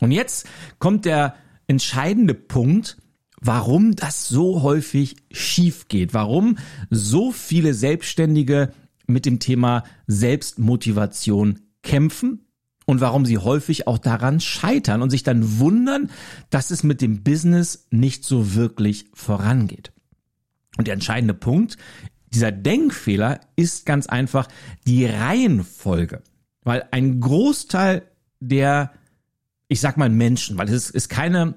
Und 0.00 0.12
jetzt 0.12 0.48
kommt 0.78 1.04
der 1.04 1.34
entscheidende 1.66 2.34
Punkt, 2.34 2.96
warum 3.40 3.96
das 3.96 4.28
so 4.28 4.62
häufig 4.62 5.16
schief 5.30 5.88
geht, 5.88 6.14
warum 6.14 6.58
so 6.90 7.32
viele 7.32 7.74
Selbstständige 7.74 8.72
mit 9.06 9.26
dem 9.26 9.38
Thema 9.38 9.84
Selbstmotivation 10.06 11.60
kämpfen 11.82 12.46
und 12.86 13.00
warum 13.00 13.24
sie 13.24 13.38
häufig 13.38 13.86
auch 13.86 13.98
daran 13.98 14.40
scheitern 14.40 15.02
und 15.02 15.10
sich 15.10 15.22
dann 15.22 15.58
wundern, 15.58 16.10
dass 16.50 16.70
es 16.70 16.82
mit 16.82 17.00
dem 17.00 17.22
Business 17.22 17.86
nicht 17.90 18.24
so 18.24 18.54
wirklich 18.54 19.06
vorangeht. 19.14 19.92
Und 20.76 20.86
der 20.86 20.94
entscheidende 20.94 21.34
Punkt 21.34 21.76
dieser 22.32 22.52
Denkfehler 22.52 23.40
ist 23.56 23.86
ganz 23.86 24.06
einfach 24.06 24.48
die 24.86 25.06
Reihenfolge, 25.06 26.22
weil 26.62 26.84
ein 26.90 27.20
Großteil 27.20 28.02
der, 28.40 28.92
ich 29.68 29.80
sag 29.80 29.96
mal 29.96 30.08
Menschen, 30.08 30.56
weil 30.56 30.68
es 30.68 30.90
ist 30.90 31.08
keine, 31.08 31.54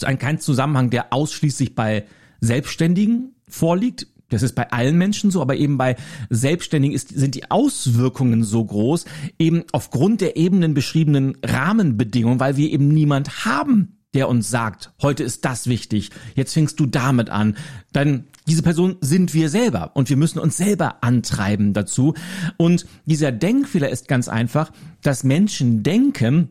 kein 0.00 0.38
Zusammenhang, 0.38 0.90
der 0.90 1.12
ausschließlich 1.12 1.74
bei 1.74 2.04
Selbstständigen 2.40 3.34
vorliegt. 3.48 4.06
Das 4.28 4.42
ist 4.42 4.54
bei 4.54 4.70
allen 4.72 4.96
Menschen 4.98 5.30
so, 5.30 5.40
aber 5.40 5.56
eben 5.56 5.78
bei 5.78 5.96
Selbstständigen 6.30 6.94
ist, 6.94 7.08
sind 7.08 7.34
die 7.34 7.50
Auswirkungen 7.50 8.42
so 8.42 8.64
groß, 8.64 9.04
eben 9.38 9.64
aufgrund 9.72 10.20
der 10.20 10.36
eben 10.36 10.74
beschriebenen 10.74 11.36
Rahmenbedingungen, 11.44 12.40
weil 12.40 12.56
wir 12.56 12.70
eben 12.70 12.88
niemand 12.88 13.44
haben, 13.44 14.03
der 14.14 14.28
uns 14.28 14.48
sagt, 14.48 14.92
heute 15.02 15.22
ist 15.22 15.44
das 15.44 15.66
wichtig, 15.66 16.10
jetzt 16.34 16.54
fängst 16.54 16.78
du 16.80 16.86
damit 16.86 17.30
an, 17.30 17.56
dann 17.92 18.24
diese 18.46 18.62
Person 18.62 18.96
sind 19.00 19.34
wir 19.34 19.48
selber 19.48 19.92
und 19.94 20.10
wir 20.10 20.16
müssen 20.16 20.38
uns 20.38 20.56
selber 20.56 21.02
antreiben 21.02 21.72
dazu. 21.72 22.14
Und 22.56 22.86
dieser 23.06 23.32
Denkfehler 23.32 23.88
ist 23.88 24.06
ganz 24.06 24.28
einfach, 24.28 24.70
dass 25.02 25.24
Menschen 25.24 25.82
denken, 25.82 26.50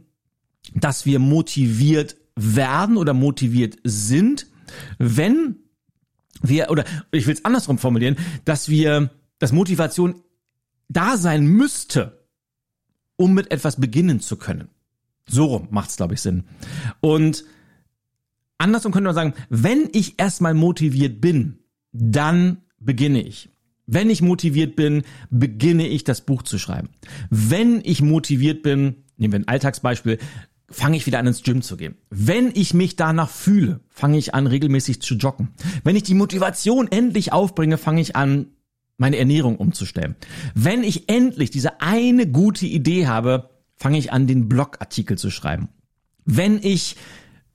dass 0.74 1.05
wir 1.05 1.20
motiviert 1.20 2.15
werden 2.36 2.98
oder 2.98 3.13
motiviert 3.13 3.77
sind, 3.84 4.48
wenn 4.98 5.58
wir, 6.41 6.72
oder 6.72 6.84
ich 7.12 7.27
will 7.27 7.36
es 7.36 7.46
andersrum 7.46 7.77
formulieren, 7.77 8.17
dass 8.43 8.70
wir, 8.70 9.12
dass 9.38 9.51
Motivation 9.51 10.22
da 10.89 11.17
sein 11.17 11.46
müsste, 11.46 12.27
um 13.15 13.34
mit 13.34 13.51
etwas 13.51 13.79
beginnen 13.79 14.20
zu 14.20 14.36
können. 14.38 14.70
So 15.27 15.46
rum 15.46 15.68
macht's, 15.72 15.98
glaube 15.98 16.13
ich, 16.13 16.22
Sinn. 16.22 16.44
Und 17.00 17.46
andersrum 18.58 18.92
könnte 18.92 19.08
man 19.08 19.15
sagen, 19.15 19.34
wenn 19.50 19.89
ich 19.94 20.20
erstmal 20.20 20.53
motiviert 20.53 21.22
bin, 21.22 21.60
dann 21.92 22.58
beginne 22.80 23.22
ich. 23.22 23.50
Wenn 23.86 24.10
ich 24.10 24.22
motiviert 24.22 24.75
bin, 24.75 25.03
beginne 25.30 25.88
ich 25.88 26.03
das 26.03 26.22
Buch 26.22 26.44
zu 26.44 26.58
schreiben. 26.58 26.89
Wenn 27.30 27.82
ich 27.84 28.01
motiviert 28.01 28.63
bin, 28.63 29.03
nehmen 29.18 29.34
wir 29.34 29.39
ein 29.39 29.48
Alltagsbeispiel, 29.48 30.20
fange 30.70 30.98
ich 30.98 31.06
wieder 31.06 31.20
an 31.20 31.27
ins 31.27 31.44
Gym 31.44 31.62
zu 31.62 31.77
gehen. 31.77 31.96
Wenn 32.10 32.51
ich 32.53 32.74
mich 32.74 32.96
danach 32.96 33.30
fühle, 33.30 33.82
fange 33.89 34.18
ich 34.18 34.34
an 34.34 34.48
regelmäßig 34.48 35.01
zu 35.01 35.15
joggen. 35.15 35.50
Wenn 35.84 35.96
ich 35.96 36.03
die 36.03 36.15
Motivation 36.15 36.88
endlich 36.92 37.34
aufbringe, 37.34 37.77
fange 37.77 38.01
ich 38.01 38.15
an 38.15 38.48
meine 38.98 39.18
Ernährung 39.18 39.58
umzustellen. 39.58 40.15
Wenn 40.56 40.84
ich 40.84 41.10
endlich 41.10 41.51
diese 41.51 41.82
eine 41.82 42.27
gute 42.27 42.65
Idee 42.65 43.08
habe, 43.08 43.50
fange 43.75 43.98
ich 43.98 44.12
an 44.12 44.27
den 44.27 44.50
Blogartikel 44.50 45.18
zu 45.18 45.30
schreiben. 45.30 45.70
Wenn 46.25 46.58
ich 46.62 46.96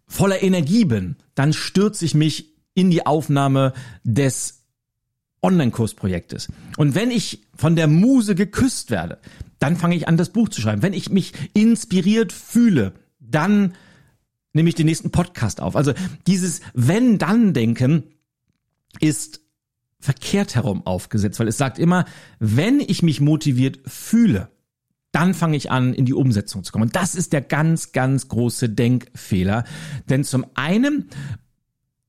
voller 0.07 0.43
Energie 0.43 0.85
bin, 0.85 1.17
dann 1.35 1.53
stürze 1.53 2.05
ich 2.05 2.15
mich 2.15 2.57
in 2.75 2.91
die 2.91 3.07
Aufnahme 3.07 3.73
des 4.05 4.65
Online-Kursprojektes. 5.43 6.49
Und 6.77 6.95
wenn 6.95 7.11
ich 7.11 7.47
von 7.55 7.77
der 7.77 7.87
Muse 7.87 8.35
geküsst 8.35 8.91
werde, 8.91 9.19
dann 9.59 9.77
fange 9.77 9.97
ich 9.97 10.09
an, 10.09 10.17
das 10.17 10.31
Buch 10.31 10.49
zu 10.49 10.61
schreiben. 10.61 10.83
Wenn 10.83 10.93
ich 10.93 11.11
mich 11.11 11.33
inspiriert 11.55 12.33
fühle, 12.33 12.95
dann 13.21 13.75
nehme 14.53 14.69
ich 14.69 14.75
den 14.75 14.87
nächsten 14.87 15.11
Podcast 15.11 15.61
auf. 15.61 15.77
Also 15.77 15.93
dieses 16.27 16.61
Wenn-Dann-Denken 16.75 18.05
ist 19.01 19.41
verkehrt 20.01 20.55
herum 20.55 20.87
aufgesetzt, 20.87 21.41
weil 21.41 21.49
es 21.49 21.59
sagt 21.59 21.79
immer, 21.79 22.05
wenn 22.39 22.81
ich 22.81 23.03
mich 23.03 23.21
motiviert 23.21 23.81
fühle, 23.87 24.51
dann 25.12 25.35
fange 25.35 25.57
ich 25.57 25.71
an, 25.71 25.95
in 25.95 26.05
die 26.05 26.15
Umsetzung 26.15 26.65
zu 26.65 26.73
kommen. 26.73 26.85
Und 26.85 26.97
das 26.97 27.15
ist 27.15 27.33
der 27.33 27.41
ganz, 27.41 27.93
ganz 27.93 28.29
große 28.29 28.69
Denkfehler. 28.69 29.65
Denn 30.09 30.25
zum 30.25 30.47
einen 30.55 31.09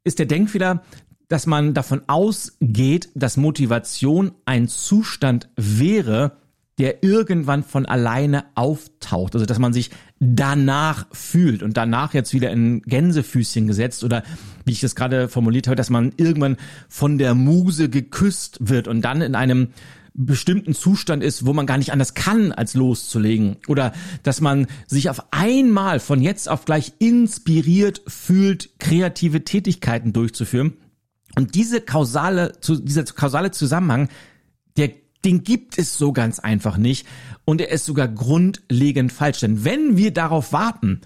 ist 0.03 0.19
der 0.19 0.25
Denkfehler, 0.25 0.83
dass 1.27 1.45
man 1.45 1.73
davon 1.73 2.01
ausgeht, 2.07 3.09
dass 3.13 3.37
Motivation 3.37 4.31
ein 4.45 4.67
Zustand 4.67 5.49
wäre, 5.55 6.37
der 6.79 7.03
irgendwann 7.03 7.63
von 7.63 7.85
alleine 7.85 8.45
auftaucht. 8.55 9.35
Also 9.35 9.45
dass 9.45 9.59
man 9.59 9.73
sich 9.73 9.91
danach 10.19 11.07
fühlt 11.11 11.61
und 11.61 11.77
danach 11.77 12.13
jetzt 12.13 12.33
wieder 12.33 12.51
in 12.51 12.81
Gänsefüßchen 12.81 13.67
gesetzt 13.67 14.03
oder 14.03 14.23
wie 14.65 14.71
ich 14.71 14.79
das 14.79 14.95
gerade 14.95 15.29
formuliert 15.29 15.67
habe, 15.67 15.75
dass 15.75 15.89
man 15.89 16.13
irgendwann 16.17 16.57
von 16.87 17.17
der 17.17 17.35
Muse 17.35 17.89
geküsst 17.89 18.57
wird 18.61 18.87
und 18.87 19.01
dann 19.01 19.21
in 19.21 19.35
einem 19.35 19.69
bestimmten 20.13 20.73
Zustand 20.73 21.23
ist, 21.23 21.45
wo 21.45 21.53
man 21.53 21.65
gar 21.65 21.77
nicht 21.77 21.91
anders 21.91 22.13
kann, 22.13 22.51
als 22.51 22.73
loszulegen. 22.73 23.57
Oder 23.67 23.93
dass 24.23 24.41
man 24.41 24.67
sich 24.87 25.09
auf 25.09 25.31
einmal 25.31 25.99
von 25.99 26.21
jetzt 26.21 26.49
auf 26.49 26.65
gleich 26.65 26.93
inspiriert 26.99 28.01
fühlt, 28.07 28.79
kreative 28.79 29.43
Tätigkeiten 29.43 30.13
durchzuführen. 30.13 30.73
Und 31.35 31.55
diese 31.55 31.81
kausale, 31.81 32.53
dieser 32.67 33.03
kausale 33.03 33.51
Zusammenhang, 33.51 34.09
der, 34.77 34.91
den 35.23 35.43
gibt 35.43 35.77
es 35.77 35.97
so 35.97 36.11
ganz 36.11 36.39
einfach 36.39 36.77
nicht. 36.77 37.05
Und 37.45 37.61
er 37.61 37.71
ist 37.71 37.85
sogar 37.85 38.07
grundlegend 38.07 39.11
falsch. 39.11 39.39
Denn 39.39 39.63
wenn 39.63 39.97
wir 39.97 40.11
darauf 40.11 40.53
warten, 40.53 41.01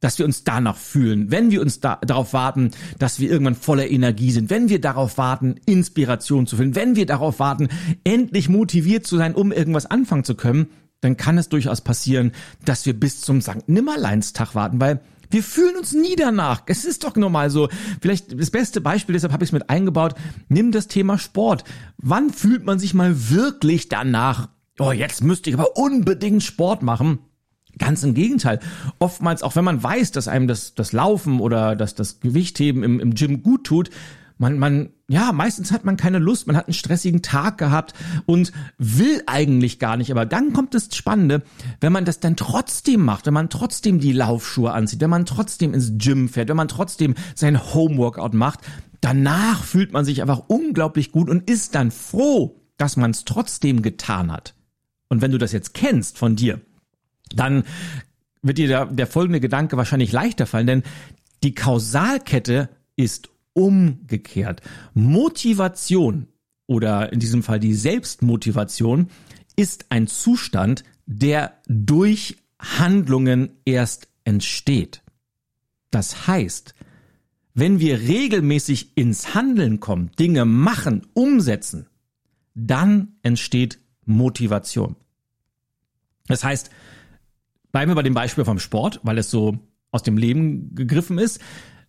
dass 0.00 0.18
wir 0.18 0.24
uns 0.24 0.44
danach 0.44 0.76
fühlen, 0.76 1.30
wenn 1.30 1.50
wir 1.50 1.60
uns 1.60 1.80
da, 1.80 1.96
darauf 1.96 2.32
warten, 2.32 2.70
dass 2.98 3.20
wir 3.20 3.30
irgendwann 3.30 3.54
voller 3.54 3.88
Energie 3.88 4.30
sind, 4.30 4.50
wenn 4.50 4.68
wir 4.68 4.80
darauf 4.80 5.18
warten, 5.18 5.56
Inspiration 5.66 6.46
zu 6.46 6.56
finden, 6.56 6.76
wenn 6.76 6.96
wir 6.96 7.06
darauf 7.06 7.38
warten, 7.40 7.68
endlich 8.04 8.48
motiviert 8.48 9.06
zu 9.06 9.16
sein, 9.16 9.34
um 9.34 9.52
irgendwas 9.52 9.86
anfangen 9.86 10.24
zu 10.24 10.34
können, 10.34 10.68
dann 11.00 11.16
kann 11.16 11.38
es 11.38 11.48
durchaus 11.48 11.80
passieren, 11.80 12.32
dass 12.64 12.86
wir 12.86 12.98
bis 12.98 13.20
zum 13.20 13.40
Sankt 13.40 13.68
Nimmerleinstag 13.68 14.54
warten, 14.54 14.80
weil 14.80 15.00
wir 15.30 15.42
fühlen 15.42 15.76
uns 15.76 15.92
nie 15.92 16.16
danach. 16.16 16.62
Es 16.66 16.84
ist 16.84 17.04
doch 17.04 17.14
normal 17.14 17.50
so. 17.50 17.68
Vielleicht 18.00 18.40
das 18.40 18.50
beste 18.50 18.80
Beispiel, 18.80 19.12
deshalb 19.12 19.32
habe 19.32 19.44
ich 19.44 19.50
es 19.50 19.52
mit 19.52 19.68
eingebaut. 19.68 20.14
Nimm 20.48 20.72
das 20.72 20.88
Thema 20.88 21.18
Sport. 21.18 21.64
Wann 21.98 22.30
fühlt 22.30 22.64
man 22.64 22.78
sich 22.78 22.94
mal 22.94 23.30
wirklich 23.30 23.88
danach? 23.88 24.48
Oh, 24.78 24.92
jetzt 24.92 25.22
müsste 25.22 25.50
ich 25.50 25.56
aber 25.56 25.76
unbedingt 25.76 26.42
Sport 26.42 26.82
machen. 26.82 27.18
Ganz 27.78 28.02
im 28.02 28.14
Gegenteil. 28.14 28.60
Oftmals, 28.98 29.42
auch 29.42 29.56
wenn 29.56 29.64
man 29.64 29.82
weiß, 29.82 30.12
dass 30.12 30.28
einem 30.28 30.48
das, 30.48 30.74
das 30.74 30.92
Laufen 30.92 31.40
oder 31.40 31.76
das, 31.76 31.94
das 31.94 32.20
Gewichtheben 32.20 32.82
im, 32.82 33.00
im 33.00 33.14
Gym 33.14 33.42
gut 33.42 33.64
tut, 33.64 33.90
man, 34.38 34.58
man, 34.58 34.90
ja, 35.08 35.32
meistens 35.32 35.72
hat 35.72 35.84
man 35.84 35.96
keine 35.96 36.18
Lust, 36.18 36.46
man 36.46 36.56
hat 36.56 36.68
einen 36.68 36.74
stressigen 36.74 37.22
Tag 37.22 37.58
gehabt 37.58 37.92
und 38.24 38.52
will 38.78 39.22
eigentlich 39.26 39.80
gar 39.80 39.96
nicht. 39.96 40.12
Aber 40.12 40.26
dann 40.26 40.52
kommt 40.52 40.74
das 40.74 40.94
Spannende, 40.94 41.42
wenn 41.80 41.92
man 41.92 42.04
das 42.04 42.20
dann 42.20 42.36
trotzdem 42.36 43.04
macht, 43.04 43.26
wenn 43.26 43.34
man 43.34 43.50
trotzdem 43.50 43.98
die 43.98 44.12
Laufschuhe 44.12 44.72
anzieht, 44.72 45.00
wenn 45.00 45.10
man 45.10 45.26
trotzdem 45.26 45.74
ins 45.74 45.92
Gym 45.98 46.28
fährt, 46.28 46.48
wenn 46.48 46.56
man 46.56 46.68
trotzdem 46.68 47.16
sein 47.34 47.74
Homeworkout 47.74 48.32
macht, 48.32 48.60
danach 49.00 49.64
fühlt 49.64 49.92
man 49.92 50.04
sich 50.04 50.22
einfach 50.22 50.44
unglaublich 50.46 51.10
gut 51.10 51.28
und 51.28 51.50
ist 51.50 51.74
dann 51.74 51.90
froh, 51.90 52.60
dass 52.76 52.96
man 52.96 53.10
es 53.10 53.24
trotzdem 53.24 53.82
getan 53.82 54.30
hat. 54.30 54.54
Und 55.08 55.20
wenn 55.20 55.32
du 55.32 55.38
das 55.38 55.52
jetzt 55.52 55.74
kennst 55.74 56.16
von 56.16 56.36
dir, 56.36 56.60
dann 57.34 57.64
wird 58.42 58.58
dir 58.58 58.68
der, 58.68 58.86
der 58.86 59.06
folgende 59.06 59.40
Gedanke 59.40 59.76
wahrscheinlich 59.76 60.12
leichter 60.12 60.46
fallen, 60.46 60.66
denn 60.66 60.82
die 61.42 61.54
Kausalkette 61.54 62.68
ist 62.96 63.30
umgekehrt. 63.52 64.62
Motivation 64.94 66.28
oder 66.66 67.12
in 67.12 67.20
diesem 67.20 67.42
Fall 67.42 67.60
die 67.60 67.74
Selbstmotivation 67.74 69.08
ist 69.56 69.86
ein 69.90 70.06
Zustand, 70.06 70.84
der 71.06 71.58
durch 71.66 72.36
Handlungen 72.60 73.50
erst 73.64 74.08
entsteht. 74.24 75.02
Das 75.90 76.26
heißt, 76.26 76.74
wenn 77.54 77.80
wir 77.80 77.98
regelmäßig 78.00 78.96
ins 78.96 79.34
Handeln 79.34 79.80
kommen, 79.80 80.10
Dinge 80.18 80.44
machen, 80.44 81.06
umsetzen, 81.14 81.88
dann 82.54 83.16
entsteht 83.22 83.80
Motivation. 84.04 84.96
Das 86.26 86.44
heißt, 86.44 86.70
bleiben 87.72 87.90
wir 87.90 87.96
bei 87.96 88.02
dem 88.02 88.14
Beispiel 88.14 88.44
vom 88.44 88.58
Sport, 88.58 89.00
weil 89.02 89.18
es 89.18 89.30
so 89.30 89.58
aus 89.90 90.02
dem 90.02 90.16
Leben 90.16 90.74
gegriffen 90.74 91.18
ist. 91.18 91.40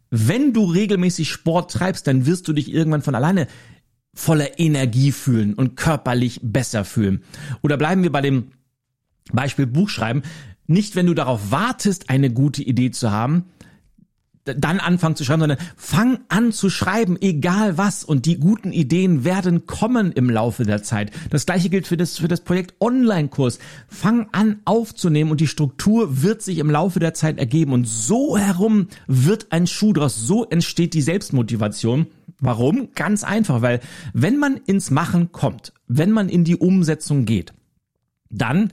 Wenn 0.10 0.54
du 0.54 0.66
regelmäßig 0.66 1.30
Sport 1.30 1.72
treibst, 1.72 2.08
dann 2.08 2.26
wirst 2.26 2.48
du 2.48 2.54
dich 2.54 2.74
irgendwann 2.74 3.02
von 3.02 3.16
alleine 3.16 3.48
voller 4.14 4.60
Energie 4.60 5.12
fühlen 5.12 5.54
und 5.54 5.76
körperlich 5.76 6.40
besser 6.42 6.84
fühlen. 6.84 7.24
Oder 7.62 7.78
bleiben 7.78 8.04
wir 8.04 8.12
bei 8.12 8.22
dem 8.22 8.52
Beispiel 9.32 9.68
Buchschreiben. 9.68 10.24
Nicht, 10.66 10.96
wenn 10.96 11.06
du 11.06 11.14
darauf 11.14 11.52
wartest, 11.52 12.10
eine 12.10 12.32
gute 12.32 12.64
Idee 12.64 12.92
zu 12.92 13.12
haben, 13.12 13.46
dann 14.56 14.80
anfangen 14.80 15.16
zu 15.16 15.24
schreiben, 15.24 15.42
sondern 15.42 15.60
fang 15.76 16.20
an 16.30 16.52
zu 16.52 16.70
schreiben, 16.70 17.18
egal 17.22 17.78
was. 17.78 18.04
Und 18.04 18.26
die 18.26 18.40
guten 18.40 18.72
Ideen 18.72 19.24
werden 19.24 19.66
kommen 19.66 20.12
im 20.12 20.30
Laufe 20.30 20.64
der 20.64 20.84
Zeit. 20.84 21.12
Das 21.30 21.46
gleiche 21.46 21.70
gilt 21.70 21.88
für 21.88 21.98
das, 21.98 22.18
für 22.18 22.28
das 22.28 22.42
Projekt 22.42 22.76
Online-Kurs. 22.80 23.60
Fang 23.88 24.28
an 24.32 24.60
aufzunehmen 24.66 25.32
und 25.32 25.42
die 25.42 25.48
Struktur 25.48 26.22
wird 26.22 26.42
sich 26.42 26.58
im 26.58 26.70
Laufe 26.70 27.00
der 27.00 27.14
Zeit 27.14 27.38
ergeben. 27.38 27.74
Und 27.74 27.88
so 27.88 28.38
herum 28.38 28.88
wird 29.08 29.48
ein 29.52 29.68
Schuh 29.68 29.94
draus. 29.94 30.16
So 30.16 30.46
entsteht 30.46 30.94
die 30.94 31.02
Selbstmotivation. 31.02 32.08
Warum? 32.40 32.90
Ganz 32.96 33.24
einfach, 33.24 33.62
weil 33.62 33.82
wenn 34.14 34.38
man 34.38 34.58
ins 34.58 34.92
Machen 34.92 35.32
kommt, 35.32 35.74
wenn 35.88 36.12
man 36.12 36.30
in 36.30 36.44
die 36.44 36.56
Umsetzung 36.56 37.26
geht, 37.26 37.54
dann 38.30 38.72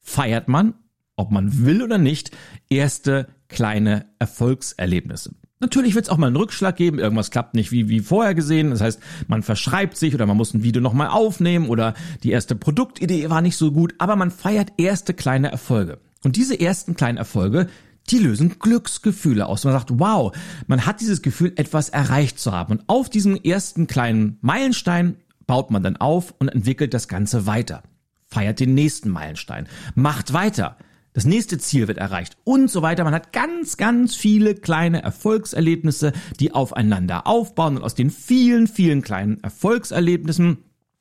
feiert 0.00 0.48
man, 0.48 0.74
ob 1.16 1.30
man 1.30 1.64
will 1.64 1.82
oder 1.82 1.98
nicht, 1.98 2.30
erste 2.68 3.28
kleine 3.48 4.06
Erfolgserlebnisse. 4.18 5.32
Natürlich 5.58 5.94
wird 5.94 6.04
es 6.04 6.10
auch 6.10 6.18
mal 6.18 6.26
einen 6.26 6.36
Rückschlag 6.36 6.76
geben, 6.76 6.98
irgendwas 6.98 7.30
klappt 7.30 7.54
nicht 7.54 7.72
wie, 7.72 7.88
wie 7.88 8.00
vorher 8.00 8.34
gesehen. 8.34 8.70
Das 8.70 8.82
heißt, 8.82 9.00
man 9.26 9.42
verschreibt 9.42 9.96
sich 9.96 10.14
oder 10.14 10.26
man 10.26 10.36
muss 10.36 10.52
ein 10.52 10.62
Video 10.62 10.82
nochmal 10.82 11.08
aufnehmen 11.08 11.68
oder 11.68 11.94
die 12.22 12.30
erste 12.30 12.54
Produktidee 12.54 13.30
war 13.30 13.40
nicht 13.40 13.56
so 13.56 13.72
gut, 13.72 13.94
aber 13.98 14.16
man 14.16 14.30
feiert 14.30 14.72
erste 14.76 15.14
kleine 15.14 15.50
Erfolge. 15.50 15.98
Und 16.24 16.36
diese 16.36 16.60
ersten 16.60 16.94
kleinen 16.94 17.16
Erfolge, 17.16 17.68
die 18.10 18.18
lösen 18.18 18.58
Glücksgefühle 18.58 19.46
aus. 19.46 19.64
Man 19.64 19.72
sagt, 19.72 19.98
wow, 19.98 20.36
man 20.66 20.84
hat 20.84 21.00
dieses 21.00 21.22
Gefühl, 21.22 21.52
etwas 21.56 21.88
erreicht 21.88 22.38
zu 22.38 22.52
haben. 22.52 22.72
Und 22.72 22.84
auf 22.88 23.08
diesem 23.08 23.36
ersten 23.36 23.86
kleinen 23.86 24.38
Meilenstein 24.42 25.16
baut 25.46 25.70
man 25.70 25.82
dann 25.82 25.96
auf 25.96 26.34
und 26.38 26.48
entwickelt 26.48 26.92
das 26.92 27.08
Ganze 27.08 27.46
weiter. 27.46 27.82
Feiert 28.28 28.60
den 28.60 28.74
nächsten 28.74 29.08
Meilenstein. 29.08 29.68
Macht 29.94 30.32
weiter 30.32 30.76
das 31.16 31.24
nächste 31.24 31.56
Ziel 31.56 31.88
wird 31.88 31.96
erreicht 31.96 32.36
und 32.44 32.70
so 32.70 32.82
weiter. 32.82 33.02
Man 33.02 33.14
hat 33.14 33.32
ganz, 33.32 33.78
ganz 33.78 34.14
viele 34.14 34.54
kleine 34.54 35.02
Erfolgserlebnisse, 35.02 36.12
die 36.40 36.52
aufeinander 36.52 37.26
aufbauen 37.26 37.78
und 37.78 37.82
aus 37.82 37.94
den 37.94 38.10
vielen, 38.10 38.66
vielen 38.66 39.00
kleinen 39.00 39.42
Erfolgserlebnissen 39.42 40.58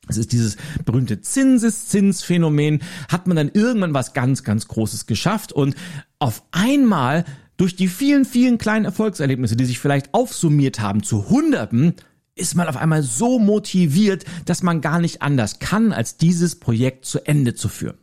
es 0.08 0.18
ist 0.18 0.32
dieses 0.32 0.56
berühmte 0.86 1.20
Zinseszinsphänomen, 1.20 2.84
hat 3.10 3.26
man 3.28 3.36
dann 3.36 3.50
irgendwann 3.52 3.96
was 3.96 4.14
ganz, 4.14 4.44
ganz 4.44 4.68
Großes 4.68 5.08
geschafft 5.08 5.52
und 5.52 5.76
auf 6.20 6.44
einmal 6.52 7.26
durch 7.58 7.76
die 7.76 7.88
vielen, 7.88 8.24
vielen 8.24 8.58
kleinen 8.58 8.86
Erfolgserlebnisse, 8.86 9.58
die 9.58 9.66
sich 9.66 9.80
vielleicht 9.80 10.14
aufsummiert 10.14 10.80
haben 10.80 11.04
zu 11.04 11.28
Hunderten, 11.30 11.96
ist 12.36 12.56
man 12.56 12.68
auf 12.68 12.78
einmal 12.78 13.04
so 13.04 13.38
motiviert, 13.40 14.24
dass 14.46 14.64
man 14.64 14.80
gar 14.80 15.00
nicht 15.00 15.22
anders 15.22 15.60
kann, 15.60 15.92
als 15.92 16.16
dieses 16.16 16.58
Projekt 16.58 17.06
zu 17.06 17.26
Ende 17.26 17.56
zu 17.56 17.68
führen. 17.68 17.98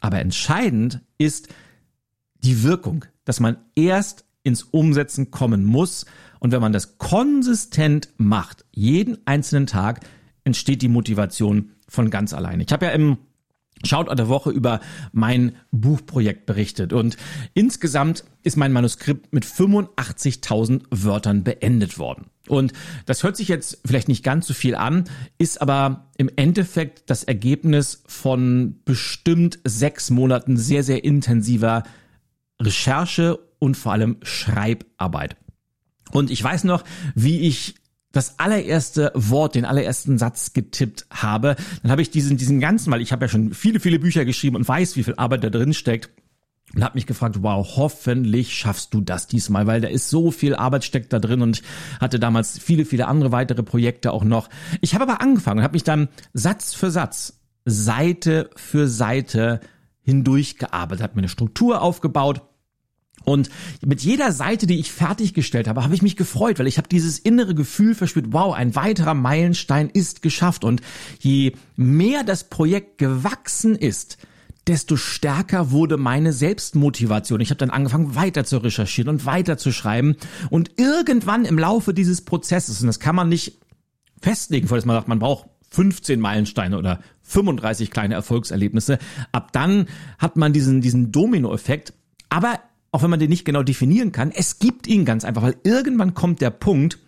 Aber 0.00 0.18
entscheidend 0.18 1.00
ist 1.18 1.48
die 2.36 2.62
Wirkung, 2.62 3.04
dass 3.24 3.40
man 3.40 3.58
erst 3.74 4.24
ins 4.42 4.62
Umsetzen 4.62 5.30
kommen 5.30 5.64
muss. 5.64 6.06
Und 6.38 6.52
wenn 6.52 6.62
man 6.62 6.72
das 6.72 6.98
konsistent 6.98 8.08
macht, 8.16 8.64
jeden 8.72 9.18
einzelnen 9.26 9.66
Tag, 9.66 10.00
entsteht 10.44 10.82
die 10.82 10.88
Motivation 10.88 11.72
von 11.86 12.10
ganz 12.10 12.32
alleine. 12.32 12.62
Ich 12.64 12.72
habe 12.72 12.86
ja 12.86 12.92
im 12.92 13.18
Schaut 13.82 14.10
der 14.18 14.28
Woche 14.28 14.50
über 14.50 14.80
mein 15.12 15.56
Buchprojekt 15.70 16.44
berichtet 16.44 16.92
und 16.92 17.16
insgesamt 17.54 18.24
ist 18.42 18.58
mein 18.58 18.72
Manuskript 18.72 19.32
mit 19.32 19.46
85.000 19.46 20.82
Wörtern 20.90 21.44
beendet 21.44 21.98
worden. 21.98 22.26
Und 22.50 22.72
das 23.06 23.22
hört 23.22 23.36
sich 23.36 23.48
jetzt 23.48 23.80
vielleicht 23.84 24.08
nicht 24.08 24.24
ganz 24.24 24.46
so 24.46 24.54
viel 24.54 24.74
an, 24.74 25.04
ist 25.38 25.62
aber 25.62 26.10
im 26.18 26.30
Endeffekt 26.34 27.08
das 27.08 27.24
Ergebnis 27.24 28.02
von 28.06 28.80
bestimmt 28.84 29.60
sechs 29.64 30.10
Monaten 30.10 30.56
sehr, 30.56 30.82
sehr 30.82 31.04
intensiver 31.04 31.84
Recherche 32.60 33.38
und 33.58 33.76
vor 33.76 33.92
allem 33.92 34.16
Schreibarbeit. 34.22 35.36
Und 36.10 36.30
ich 36.30 36.42
weiß 36.42 36.64
noch, 36.64 36.82
wie 37.14 37.40
ich 37.40 37.76
das 38.12 38.40
allererste 38.40 39.12
Wort, 39.14 39.54
den 39.54 39.64
allerersten 39.64 40.18
Satz 40.18 40.52
getippt 40.52 41.06
habe, 41.10 41.54
dann 41.82 41.92
habe 41.92 42.02
ich 42.02 42.10
diesen, 42.10 42.36
diesen 42.36 42.58
ganzen, 42.58 42.90
weil 42.90 43.00
ich 43.00 43.12
habe 43.12 43.26
ja 43.26 43.28
schon 43.28 43.54
viele, 43.54 43.78
viele 43.78 44.00
Bücher 44.00 44.24
geschrieben 44.24 44.56
und 44.56 44.66
weiß, 44.66 44.96
wie 44.96 45.04
viel 45.04 45.14
Arbeit 45.14 45.44
da 45.44 45.50
drin 45.50 45.72
steckt, 45.72 46.10
und 46.74 46.84
habe 46.84 46.96
mich 46.96 47.06
gefragt, 47.06 47.42
wow, 47.42 47.66
hoffentlich 47.76 48.54
schaffst 48.54 48.94
du 48.94 49.00
das 49.00 49.26
diesmal, 49.26 49.66
weil 49.66 49.80
da 49.80 49.88
ist 49.88 50.08
so 50.10 50.30
viel 50.30 50.54
Arbeit 50.54 50.84
steckt 50.84 51.12
da 51.12 51.18
drin 51.18 51.42
und 51.42 51.62
hatte 52.00 52.20
damals 52.20 52.58
viele, 52.58 52.84
viele 52.84 53.08
andere 53.08 53.32
weitere 53.32 53.62
Projekte 53.62 54.12
auch 54.12 54.24
noch. 54.24 54.48
Ich 54.80 54.94
habe 54.94 55.04
aber 55.04 55.20
angefangen 55.20 55.58
und 55.58 55.64
habe 55.64 55.74
mich 55.74 55.84
dann 55.84 56.08
Satz 56.32 56.74
für 56.74 56.90
Satz, 56.90 57.40
Seite 57.64 58.50
für 58.56 58.86
Seite 58.86 59.60
hindurchgearbeitet, 60.02 61.02
habe 61.02 61.14
mir 61.14 61.22
eine 61.22 61.28
Struktur 61.28 61.82
aufgebaut 61.82 62.42
und 63.24 63.50
mit 63.84 64.00
jeder 64.00 64.32
Seite, 64.32 64.66
die 64.66 64.80
ich 64.80 64.92
fertiggestellt 64.92 65.68
habe, 65.68 65.84
habe 65.84 65.94
ich 65.94 66.02
mich 66.02 66.16
gefreut, 66.16 66.58
weil 66.58 66.66
ich 66.66 66.78
habe 66.78 66.88
dieses 66.88 67.18
innere 67.18 67.54
Gefühl 67.54 67.94
verspürt, 67.94 68.32
wow, 68.32 68.54
ein 68.54 68.74
weiterer 68.74 69.14
Meilenstein 69.14 69.90
ist 69.90 70.22
geschafft. 70.22 70.64
Und 70.64 70.80
je 71.18 71.52
mehr 71.76 72.24
das 72.24 72.44
Projekt 72.44 72.98
gewachsen 72.98 73.76
ist, 73.76 74.16
desto 74.70 74.96
stärker 74.96 75.72
wurde 75.72 75.96
meine 75.96 76.32
Selbstmotivation. 76.32 77.40
Ich 77.40 77.50
habe 77.50 77.58
dann 77.58 77.70
angefangen, 77.70 78.14
weiter 78.14 78.44
zu 78.44 78.58
recherchieren 78.58 79.08
und 79.08 79.26
weiter 79.26 79.58
zu 79.58 79.72
schreiben. 79.72 80.14
Und 80.48 80.78
irgendwann 80.78 81.44
im 81.44 81.58
Laufe 81.58 81.92
dieses 81.92 82.20
Prozesses, 82.20 82.80
und 82.80 82.86
das 82.86 83.00
kann 83.00 83.16
man 83.16 83.28
nicht 83.28 83.58
festlegen, 84.22 84.70
weil 84.70 84.80
man 84.84 84.94
sagt, 84.94 85.08
man 85.08 85.18
braucht 85.18 85.48
15 85.72 86.20
Meilensteine 86.20 86.78
oder 86.78 87.00
35 87.22 87.90
kleine 87.90 88.14
Erfolgserlebnisse. 88.14 89.00
Ab 89.32 89.50
dann 89.50 89.86
hat 90.18 90.36
man 90.36 90.52
diesen, 90.52 90.80
diesen 90.80 91.10
Dominoeffekt. 91.10 91.92
Aber 92.28 92.60
auch 92.92 93.02
wenn 93.02 93.10
man 93.10 93.18
den 93.18 93.30
nicht 93.30 93.44
genau 93.44 93.64
definieren 93.64 94.12
kann, 94.12 94.30
es 94.30 94.60
gibt 94.60 94.86
ihn 94.86 95.04
ganz 95.04 95.24
einfach, 95.24 95.42
weil 95.42 95.56
irgendwann 95.64 96.14
kommt 96.14 96.40
der 96.40 96.50
Punkt, 96.50 97.00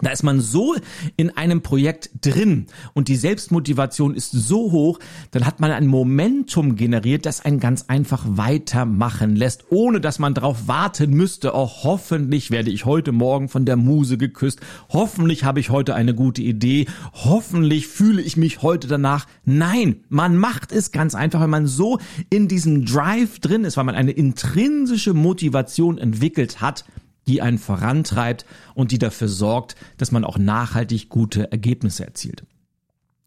da 0.00 0.10
ist 0.10 0.24
man 0.24 0.40
so 0.40 0.74
in 1.16 1.36
einem 1.36 1.62
Projekt 1.62 2.10
drin 2.20 2.66
und 2.94 3.06
die 3.06 3.16
Selbstmotivation 3.16 4.14
ist 4.14 4.32
so 4.32 4.72
hoch, 4.72 4.98
dann 5.30 5.46
hat 5.46 5.60
man 5.60 5.70
ein 5.70 5.86
Momentum 5.86 6.74
generiert, 6.74 7.26
das 7.26 7.44
einen 7.44 7.60
ganz 7.60 7.84
einfach 7.86 8.24
weitermachen 8.26 9.36
lässt, 9.36 9.66
ohne 9.70 10.00
dass 10.00 10.18
man 10.18 10.34
darauf 10.34 10.66
warten 10.66 11.12
müsste, 11.12 11.54
oh, 11.54 11.70
hoffentlich 11.84 12.50
werde 12.50 12.70
ich 12.70 12.84
heute 12.84 13.12
Morgen 13.12 13.48
von 13.48 13.66
der 13.66 13.76
Muse 13.76 14.18
geküsst, 14.18 14.60
hoffentlich 14.88 15.44
habe 15.44 15.60
ich 15.60 15.70
heute 15.70 15.94
eine 15.94 16.14
gute 16.14 16.42
Idee, 16.42 16.86
hoffentlich 17.12 17.86
fühle 17.86 18.20
ich 18.20 18.36
mich 18.36 18.62
heute 18.62 18.88
danach. 18.88 19.26
Nein, 19.44 20.00
man 20.08 20.36
macht 20.36 20.72
es 20.72 20.90
ganz 20.90 21.14
einfach, 21.14 21.40
weil 21.40 21.48
man 21.48 21.68
so 21.68 21.98
in 22.30 22.48
diesem 22.48 22.84
Drive 22.84 23.38
drin 23.38 23.64
ist, 23.64 23.76
weil 23.76 23.84
man 23.84 23.94
eine 23.94 24.12
intrinsische 24.12 25.14
Motivation 25.14 25.98
entwickelt 25.98 26.60
hat, 26.60 26.84
die 27.26 27.42
einen 27.42 27.58
vorantreibt 27.58 28.44
und 28.74 28.90
die 28.90 28.98
dafür 28.98 29.28
sorgt, 29.28 29.76
dass 29.96 30.12
man 30.12 30.24
auch 30.24 30.38
nachhaltig 30.38 31.08
gute 31.08 31.50
Ergebnisse 31.50 32.04
erzielt. 32.04 32.44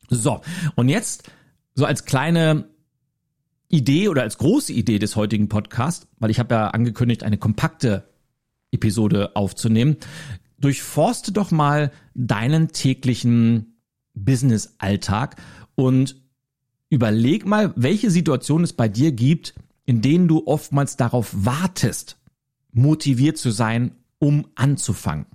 So, 0.09 0.41
und 0.75 0.89
jetzt 0.89 1.29
so 1.75 1.85
als 1.85 2.05
kleine 2.05 2.65
Idee 3.69 4.07
oder 4.07 4.21
als 4.21 4.37
große 4.37 4.71
Idee 4.73 4.99
des 4.99 5.15
heutigen 5.15 5.49
Podcasts, 5.49 6.07
weil 6.19 6.31
ich 6.31 6.39
habe 6.39 6.55
ja 6.55 6.67
angekündigt, 6.69 7.23
eine 7.23 7.37
kompakte 7.37 8.07
Episode 8.71 9.35
aufzunehmen, 9.35 9.97
durchforste 10.59 11.31
doch 11.31 11.51
mal 11.51 11.91
deinen 12.13 12.69
täglichen 12.69 13.77
Business-Alltag 14.13 15.35
und 15.75 16.15
überleg 16.89 17.45
mal, 17.45 17.73
welche 17.75 18.09
Situationen 18.09 18.63
es 18.63 18.73
bei 18.73 18.87
dir 18.87 19.11
gibt, 19.11 19.53
in 19.85 20.01
denen 20.01 20.27
du 20.27 20.47
oftmals 20.47 20.97
darauf 20.97 21.33
wartest, 21.33 22.17
motiviert 22.77 23.37
zu 23.37 23.51
sein, 23.51 23.91
um 24.19 24.47
anzufangen. 24.55 25.25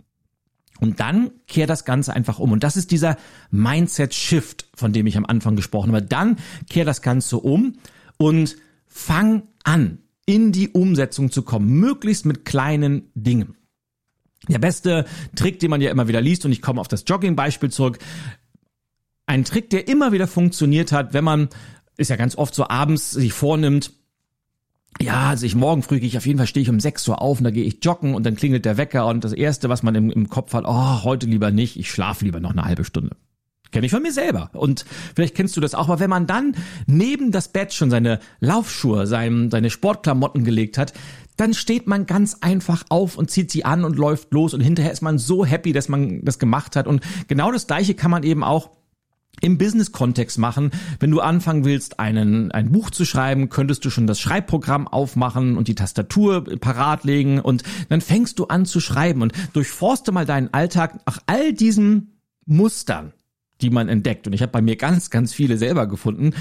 Und 0.81 0.99
dann 0.99 1.31
kehr 1.47 1.67
das 1.67 1.85
Ganze 1.85 2.13
einfach 2.13 2.39
um. 2.39 2.51
Und 2.51 2.65
das 2.65 2.77
ist 2.77 2.91
dieser 2.91 3.17
Mindset-Shift, 3.51 4.69
von 4.75 4.93
dem 4.93 5.07
ich 5.07 5.17
am 5.17 5.27
Anfang 5.27 5.55
gesprochen 5.55 5.93
habe. 5.93 6.05
Dann 6.05 6.39
kehr 6.69 6.85
das 6.85 7.03
Ganze 7.03 7.37
um 7.39 7.75
und 8.17 8.57
fang 8.89 9.45
an, 9.63 9.99
in 10.27 10.51
die 10.51 10.71
Umsetzung 10.71 11.31
zu 11.31 11.43
kommen, 11.43 11.69
möglichst 11.69 12.27
mit 12.27 12.45
kleinen 12.45 13.11
Dingen. 13.15 13.57
Der 14.49 14.59
beste 14.59 15.05
Trick, 15.37 15.61
den 15.61 15.71
man 15.71 15.81
ja 15.81 15.91
immer 15.91 16.09
wieder 16.09 16.21
liest, 16.21 16.45
und 16.45 16.53
ich 16.53 16.63
komme 16.63 16.81
auf 16.81 16.89
das 16.89 17.05
Jogging-Beispiel 17.07 17.71
zurück, 17.71 17.99
ein 19.27 19.45
Trick, 19.45 19.71
der 19.71 19.87
immer 19.87 20.11
wieder 20.11 20.27
funktioniert 20.27 20.91
hat, 20.91 21.15
wenn 21.15 21.25
man, 21.25 21.49
ist 21.97 22.11
ja 22.11 22.17
ganz 22.17 22.37
oft 22.37 22.55
so 22.55 22.69
abends 22.69 23.13
sich 23.13 23.33
vornimmt, 23.33 23.93
ja, 25.01 25.31
also 25.31 25.47
ich 25.47 25.55
morgen 25.55 25.83
früh 25.83 25.99
gehe 25.99 26.09
ich 26.09 26.17
auf 26.17 26.27
jeden 26.27 26.39
Fall 26.39 26.47
stehe 26.47 26.63
ich 26.63 26.71
um 26.71 26.81
6 26.81 27.09
Uhr 27.09 27.21
auf 27.21 27.39
und 27.39 27.45
da 27.45 27.51
gehe 27.51 27.65
ich 27.65 27.79
joggen 27.83 28.15
und 28.15 28.25
dann 28.25 28.37
klingelt 28.37 28.65
der 28.65 28.77
Wecker 28.77 29.07
und 29.07 29.25
das 29.25 29.33
erste, 29.33 29.69
was 29.69 29.83
man 29.83 29.95
im, 29.95 30.11
im 30.11 30.29
Kopf 30.29 30.53
hat, 30.55 30.65
oh, 30.67 31.03
heute 31.03 31.27
lieber 31.27 31.51
nicht, 31.51 31.79
ich 31.79 31.91
schlafe 31.91 32.25
lieber 32.25 32.41
noch 32.41 32.53
eine 32.53 32.65
halbe 32.65 32.85
Stunde. 32.85 33.17
Kenne 33.73 33.87
ich 33.87 33.93
von 33.93 34.03
mir 34.03 34.13
selber. 34.13 34.51
Und 34.53 34.85
vielleicht 35.15 35.35
kennst 35.35 35.57
du 35.57 35.61
das 35.63 35.75
auch. 35.75 35.89
Aber 35.89 35.99
wenn 35.99 36.11
man 36.11 36.27
dann 36.27 36.55
neben 36.87 37.33
das 37.33 37.49
Bett 37.49 37.73
schon 37.73 37.91
seine 37.91 38.21
Laufschuhe, 38.39 39.07
sein, 39.07 39.51
seine 39.51 39.71
Sportklamotten 39.71 40.45
gelegt 40.45 40.77
hat, 40.77 40.93
dann 41.39 41.55
steht 41.55 41.87
man 41.87 42.05
ganz 42.05 42.37
einfach 42.43 42.85
auf 42.91 43.17
und 43.17 43.31
zieht 43.31 43.51
sie 43.51 43.65
an 43.65 43.85
und 43.85 43.97
läuft 43.97 44.31
los. 44.35 44.53
Und 44.53 44.61
hinterher 44.61 44.93
ist 44.93 45.01
man 45.01 45.17
so 45.17 45.47
happy, 45.47 45.73
dass 45.73 45.89
man 45.89 46.23
das 46.23 46.39
gemacht 46.39 46.77
hat. 46.77 46.87
Und 46.87 47.03
genau 47.29 47.51
das 47.51 47.67
Gleiche 47.67 47.95
kann 47.95 48.11
man 48.11 48.25
eben 48.25 48.45
auch 48.45 48.71
im 49.43 49.59
Business-Kontext 49.59 50.39
machen. 50.39 50.71
Wenn 51.01 51.11
du 51.11 51.21
anfangen 51.21 51.65
willst, 51.65 52.01
einen, 52.01 52.51
ein 52.53 52.73
Buch 52.73 52.91
zu 52.91 53.05
schreiben, 53.05 53.51
könntest 53.51 53.85
du 53.85 53.91
schon 53.91 54.07
das 54.07 54.21
Schreibprogramm 54.21 54.89
aufmachen 54.89 55.57
und 55.57 55.69
die 55.69 55.75
Tastatur 55.75 56.45
parat 56.61 57.05
legen 57.05 57.41
und 57.41 57.63
dann 57.89 58.01
fängst 58.01 58.39
du 58.39 58.47
an 58.47 58.65
zu 58.65 58.81
schreiben 58.81 59.21
und 59.21 59.33
durchforste 59.53 60.13
mal 60.13 60.25
deinen 60.25 60.55
Alltag 60.55 61.01
nach 61.07 61.19
all 61.27 61.53
diesen 61.53 62.21
Mustern, 62.47 63.13
die 63.61 63.71
man 63.71 63.89
entdeckt. 63.89 64.27
Und 64.27 64.33
ich 64.33 64.43
habe 64.43 64.53
bei 64.53 64.63
mir 64.63 64.77
ganz, 64.77 65.11
ganz 65.11 65.33
viele 65.33 65.59
selber 65.59 65.87
gefunden, 65.87 66.33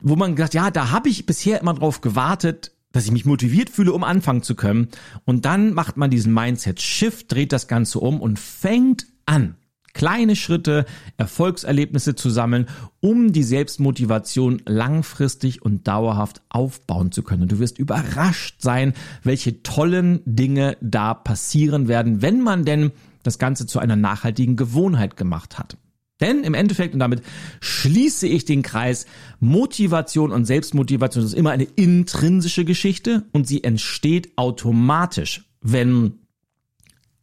wo 0.00 0.16
man 0.16 0.36
gesagt, 0.36 0.54
ja, 0.54 0.70
da 0.70 0.90
habe 0.90 1.08
ich 1.08 1.26
bisher 1.26 1.60
immer 1.60 1.74
drauf 1.74 2.02
gewartet, 2.02 2.72
dass 2.92 3.06
ich 3.06 3.12
mich 3.12 3.24
motiviert 3.24 3.70
fühle, 3.70 3.92
um 3.92 4.04
anfangen 4.04 4.42
zu 4.42 4.54
können. 4.54 4.88
Und 5.24 5.46
dann 5.46 5.74
macht 5.74 5.96
man 5.96 6.10
diesen 6.10 6.32
Mindset-Shift, 6.32 7.32
dreht 7.32 7.52
das 7.52 7.66
Ganze 7.68 7.98
um 7.98 8.20
und 8.20 8.38
fängt 8.38 9.06
an, 9.26 9.56
kleine 9.94 10.36
Schritte, 10.36 10.84
Erfolgserlebnisse 11.16 12.14
zu 12.14 12.28
sammeln, 12.28 12.66
um 13.00 13.32
die 13.32 13.42
Selbstmotivation 13.42 14.60
langfristig 14.66 15.62
und 15.62 15.88
dauerhaft 15.88 16.42
aufbauen 16.50 17.12
zu 17.12 17.22
können. 17.22 17.42
Und 17.42 17.52
du 17.52 17.58
wirst 17.58 17.78
überrascht 17.78 18.60
sein, 18.60 18.92
welche 19.22 19.62
tollen 19.62 20.20
Dinge 20.26 20.76
da 20.80 21.14
passieren 21.14 21.88
werden, 21.88 22.20
wenn 22.20 22.42
man 22.42 22.64
denn 22.64 22.92
das 23.22 23.38
Ganze 23.38 23.66
zu 23.66 23.78
einer 23.78 23.96
nachhaltigen 23.96 24.56
Gewohnheit 24.56 25.16
gemacht 25.16 25.58
hat. 25.58 25.78
Denn 26.20 26.44
im 26.44 26.54
Endeffekt, 26.54 26.94
und 26.94 27.00
damit 27.00 27.22
schließe 27.60 28.26
ich 28.28 28.44
den 28.44 28.62
Kreis, 28.62 29.06
Motivation 29.40 30.30
und 30.30 30.44
Selbstmotivation 30.44 31.24
ist 31.24 31.34
immer 31.34 31.50
eine 31.50 31.64
intrinsische 31.64 32.64
Geschichte 32.64 33.24
und 33.32 33.48
sie 33.48 33.64
entsteht 33.64 34.36
automatisch, 34.36 35.50
wenn 35.60 36.20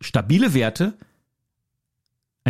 stabile 0.02 0.54
Werte, 0.54 0.98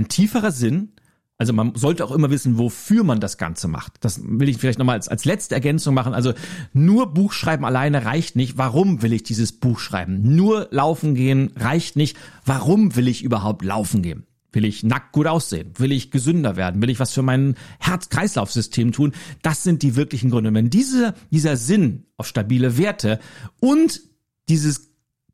ein 0.02 0.08
tieferer 0.08 0.52
Sinn, 0.52 0.94
also 1.42 1.54
man 1.54 1.74
sollte 1.74 2.06
auch 2.06 2.12
immer 2.12 2.30
wissen, 2.30 2.60
wofür 2.60 3.04
man 3.04 3.20
das 3.20 3.40
Ganze 3.40 3.68
macht. 3.68 3.94
Das 4.02 4.22
will 4.24 4.48
ich 4.48 4.58
vielleicht 4.58 4.78
nochmal 4.78 4.98
als, 4.98 5.08
als 5.08 5.26
letzte 5.26 5.56
Ergänzung 5.56 5.96
machen. 5.96 6.14
Also 6.14 6.34
nur 6.72 7.16
Buchschreiben 7.16 7.66
alleine 7.66 8.06
reicht 8.06 8.36
nicht. 8.36 8.60
Warum 8.60 9.02
will 9.02 9.12
ich 9.12 9.24
dieses 9.24 9.52
Buch 9.52 9.80
schreiben? 9.80 10.36
Nur 10.36 10.68
laufen 10.70 11.16
gehen 11.16 11.52
reicht 11.56 11.96
nicht. 11.96 12.16
Warum 12.46 12.96
will 12.96 13.08
ich 13.08 13.24
überhaupt 13.24 13.66
laufen 13.66 14.04
gehen? 14.04 14.28
Will 14.52 14.66
ich 14.66 14.84
nackt 14.84 15.14
gut 15.14 15.26
aussehen? 15.26 15.72
Will 15.78 15.92
ich 15.92 16.12
gesünder 16.12 16.58
werden? 16.58 16.80
Will 16.80 16.92
ich 16.92 17.00
was 17.00 17.12
für 17.12 17.24
mein 17.24 17.56
Herz-Kreislauf-System 17.80 18.92
tun? 18.92 19.14
Das 19.42 19.64
sind 19.64 19.82
die 19.82 19.96
wirklichen 19.96 20.30
Gründe. 20.30 20.54
Wenn 20.54 20.70
diese, 20.70 21.16
dieser 21.32 21.58
Sinn 21.58 22.06
auf 22.18 22.28
stabile 22.28 22.78
Werte 22.78 23.20
und 23.60 24.02
dieses 24.48 24.91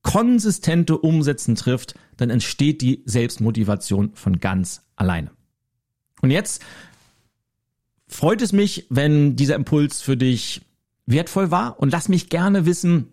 konsistente 0.08 0.98
Umsetzen 0.98 1.54
trifft, 1.56 1.94
dann 2.16 2.30
entsteht 2.30 2.82
die 2.82 3.04
Selbstmotivation 3.06 4.12
von 4.14 4.40
ganz 4.40 4.84
alleine. 4.96 5.32
Und 6.22 6.32
jetzt 6.32 6.64
freut 8.08 8.42
es 8.42 8.54
mich, 8.54 8.88
wenn 8.90 9.36
dieser 9.36 9.56
Impuls 9.56 10.00
für 10.02 10.16
dich 10.16 10.62
wertvoll 11.06 11.52
war 11.52 11.82
und 11.82 11.92
lass 11.92 12.08
mich 12.08 12.30
gerne 12.30 12.66
wissen, 12.66 13.10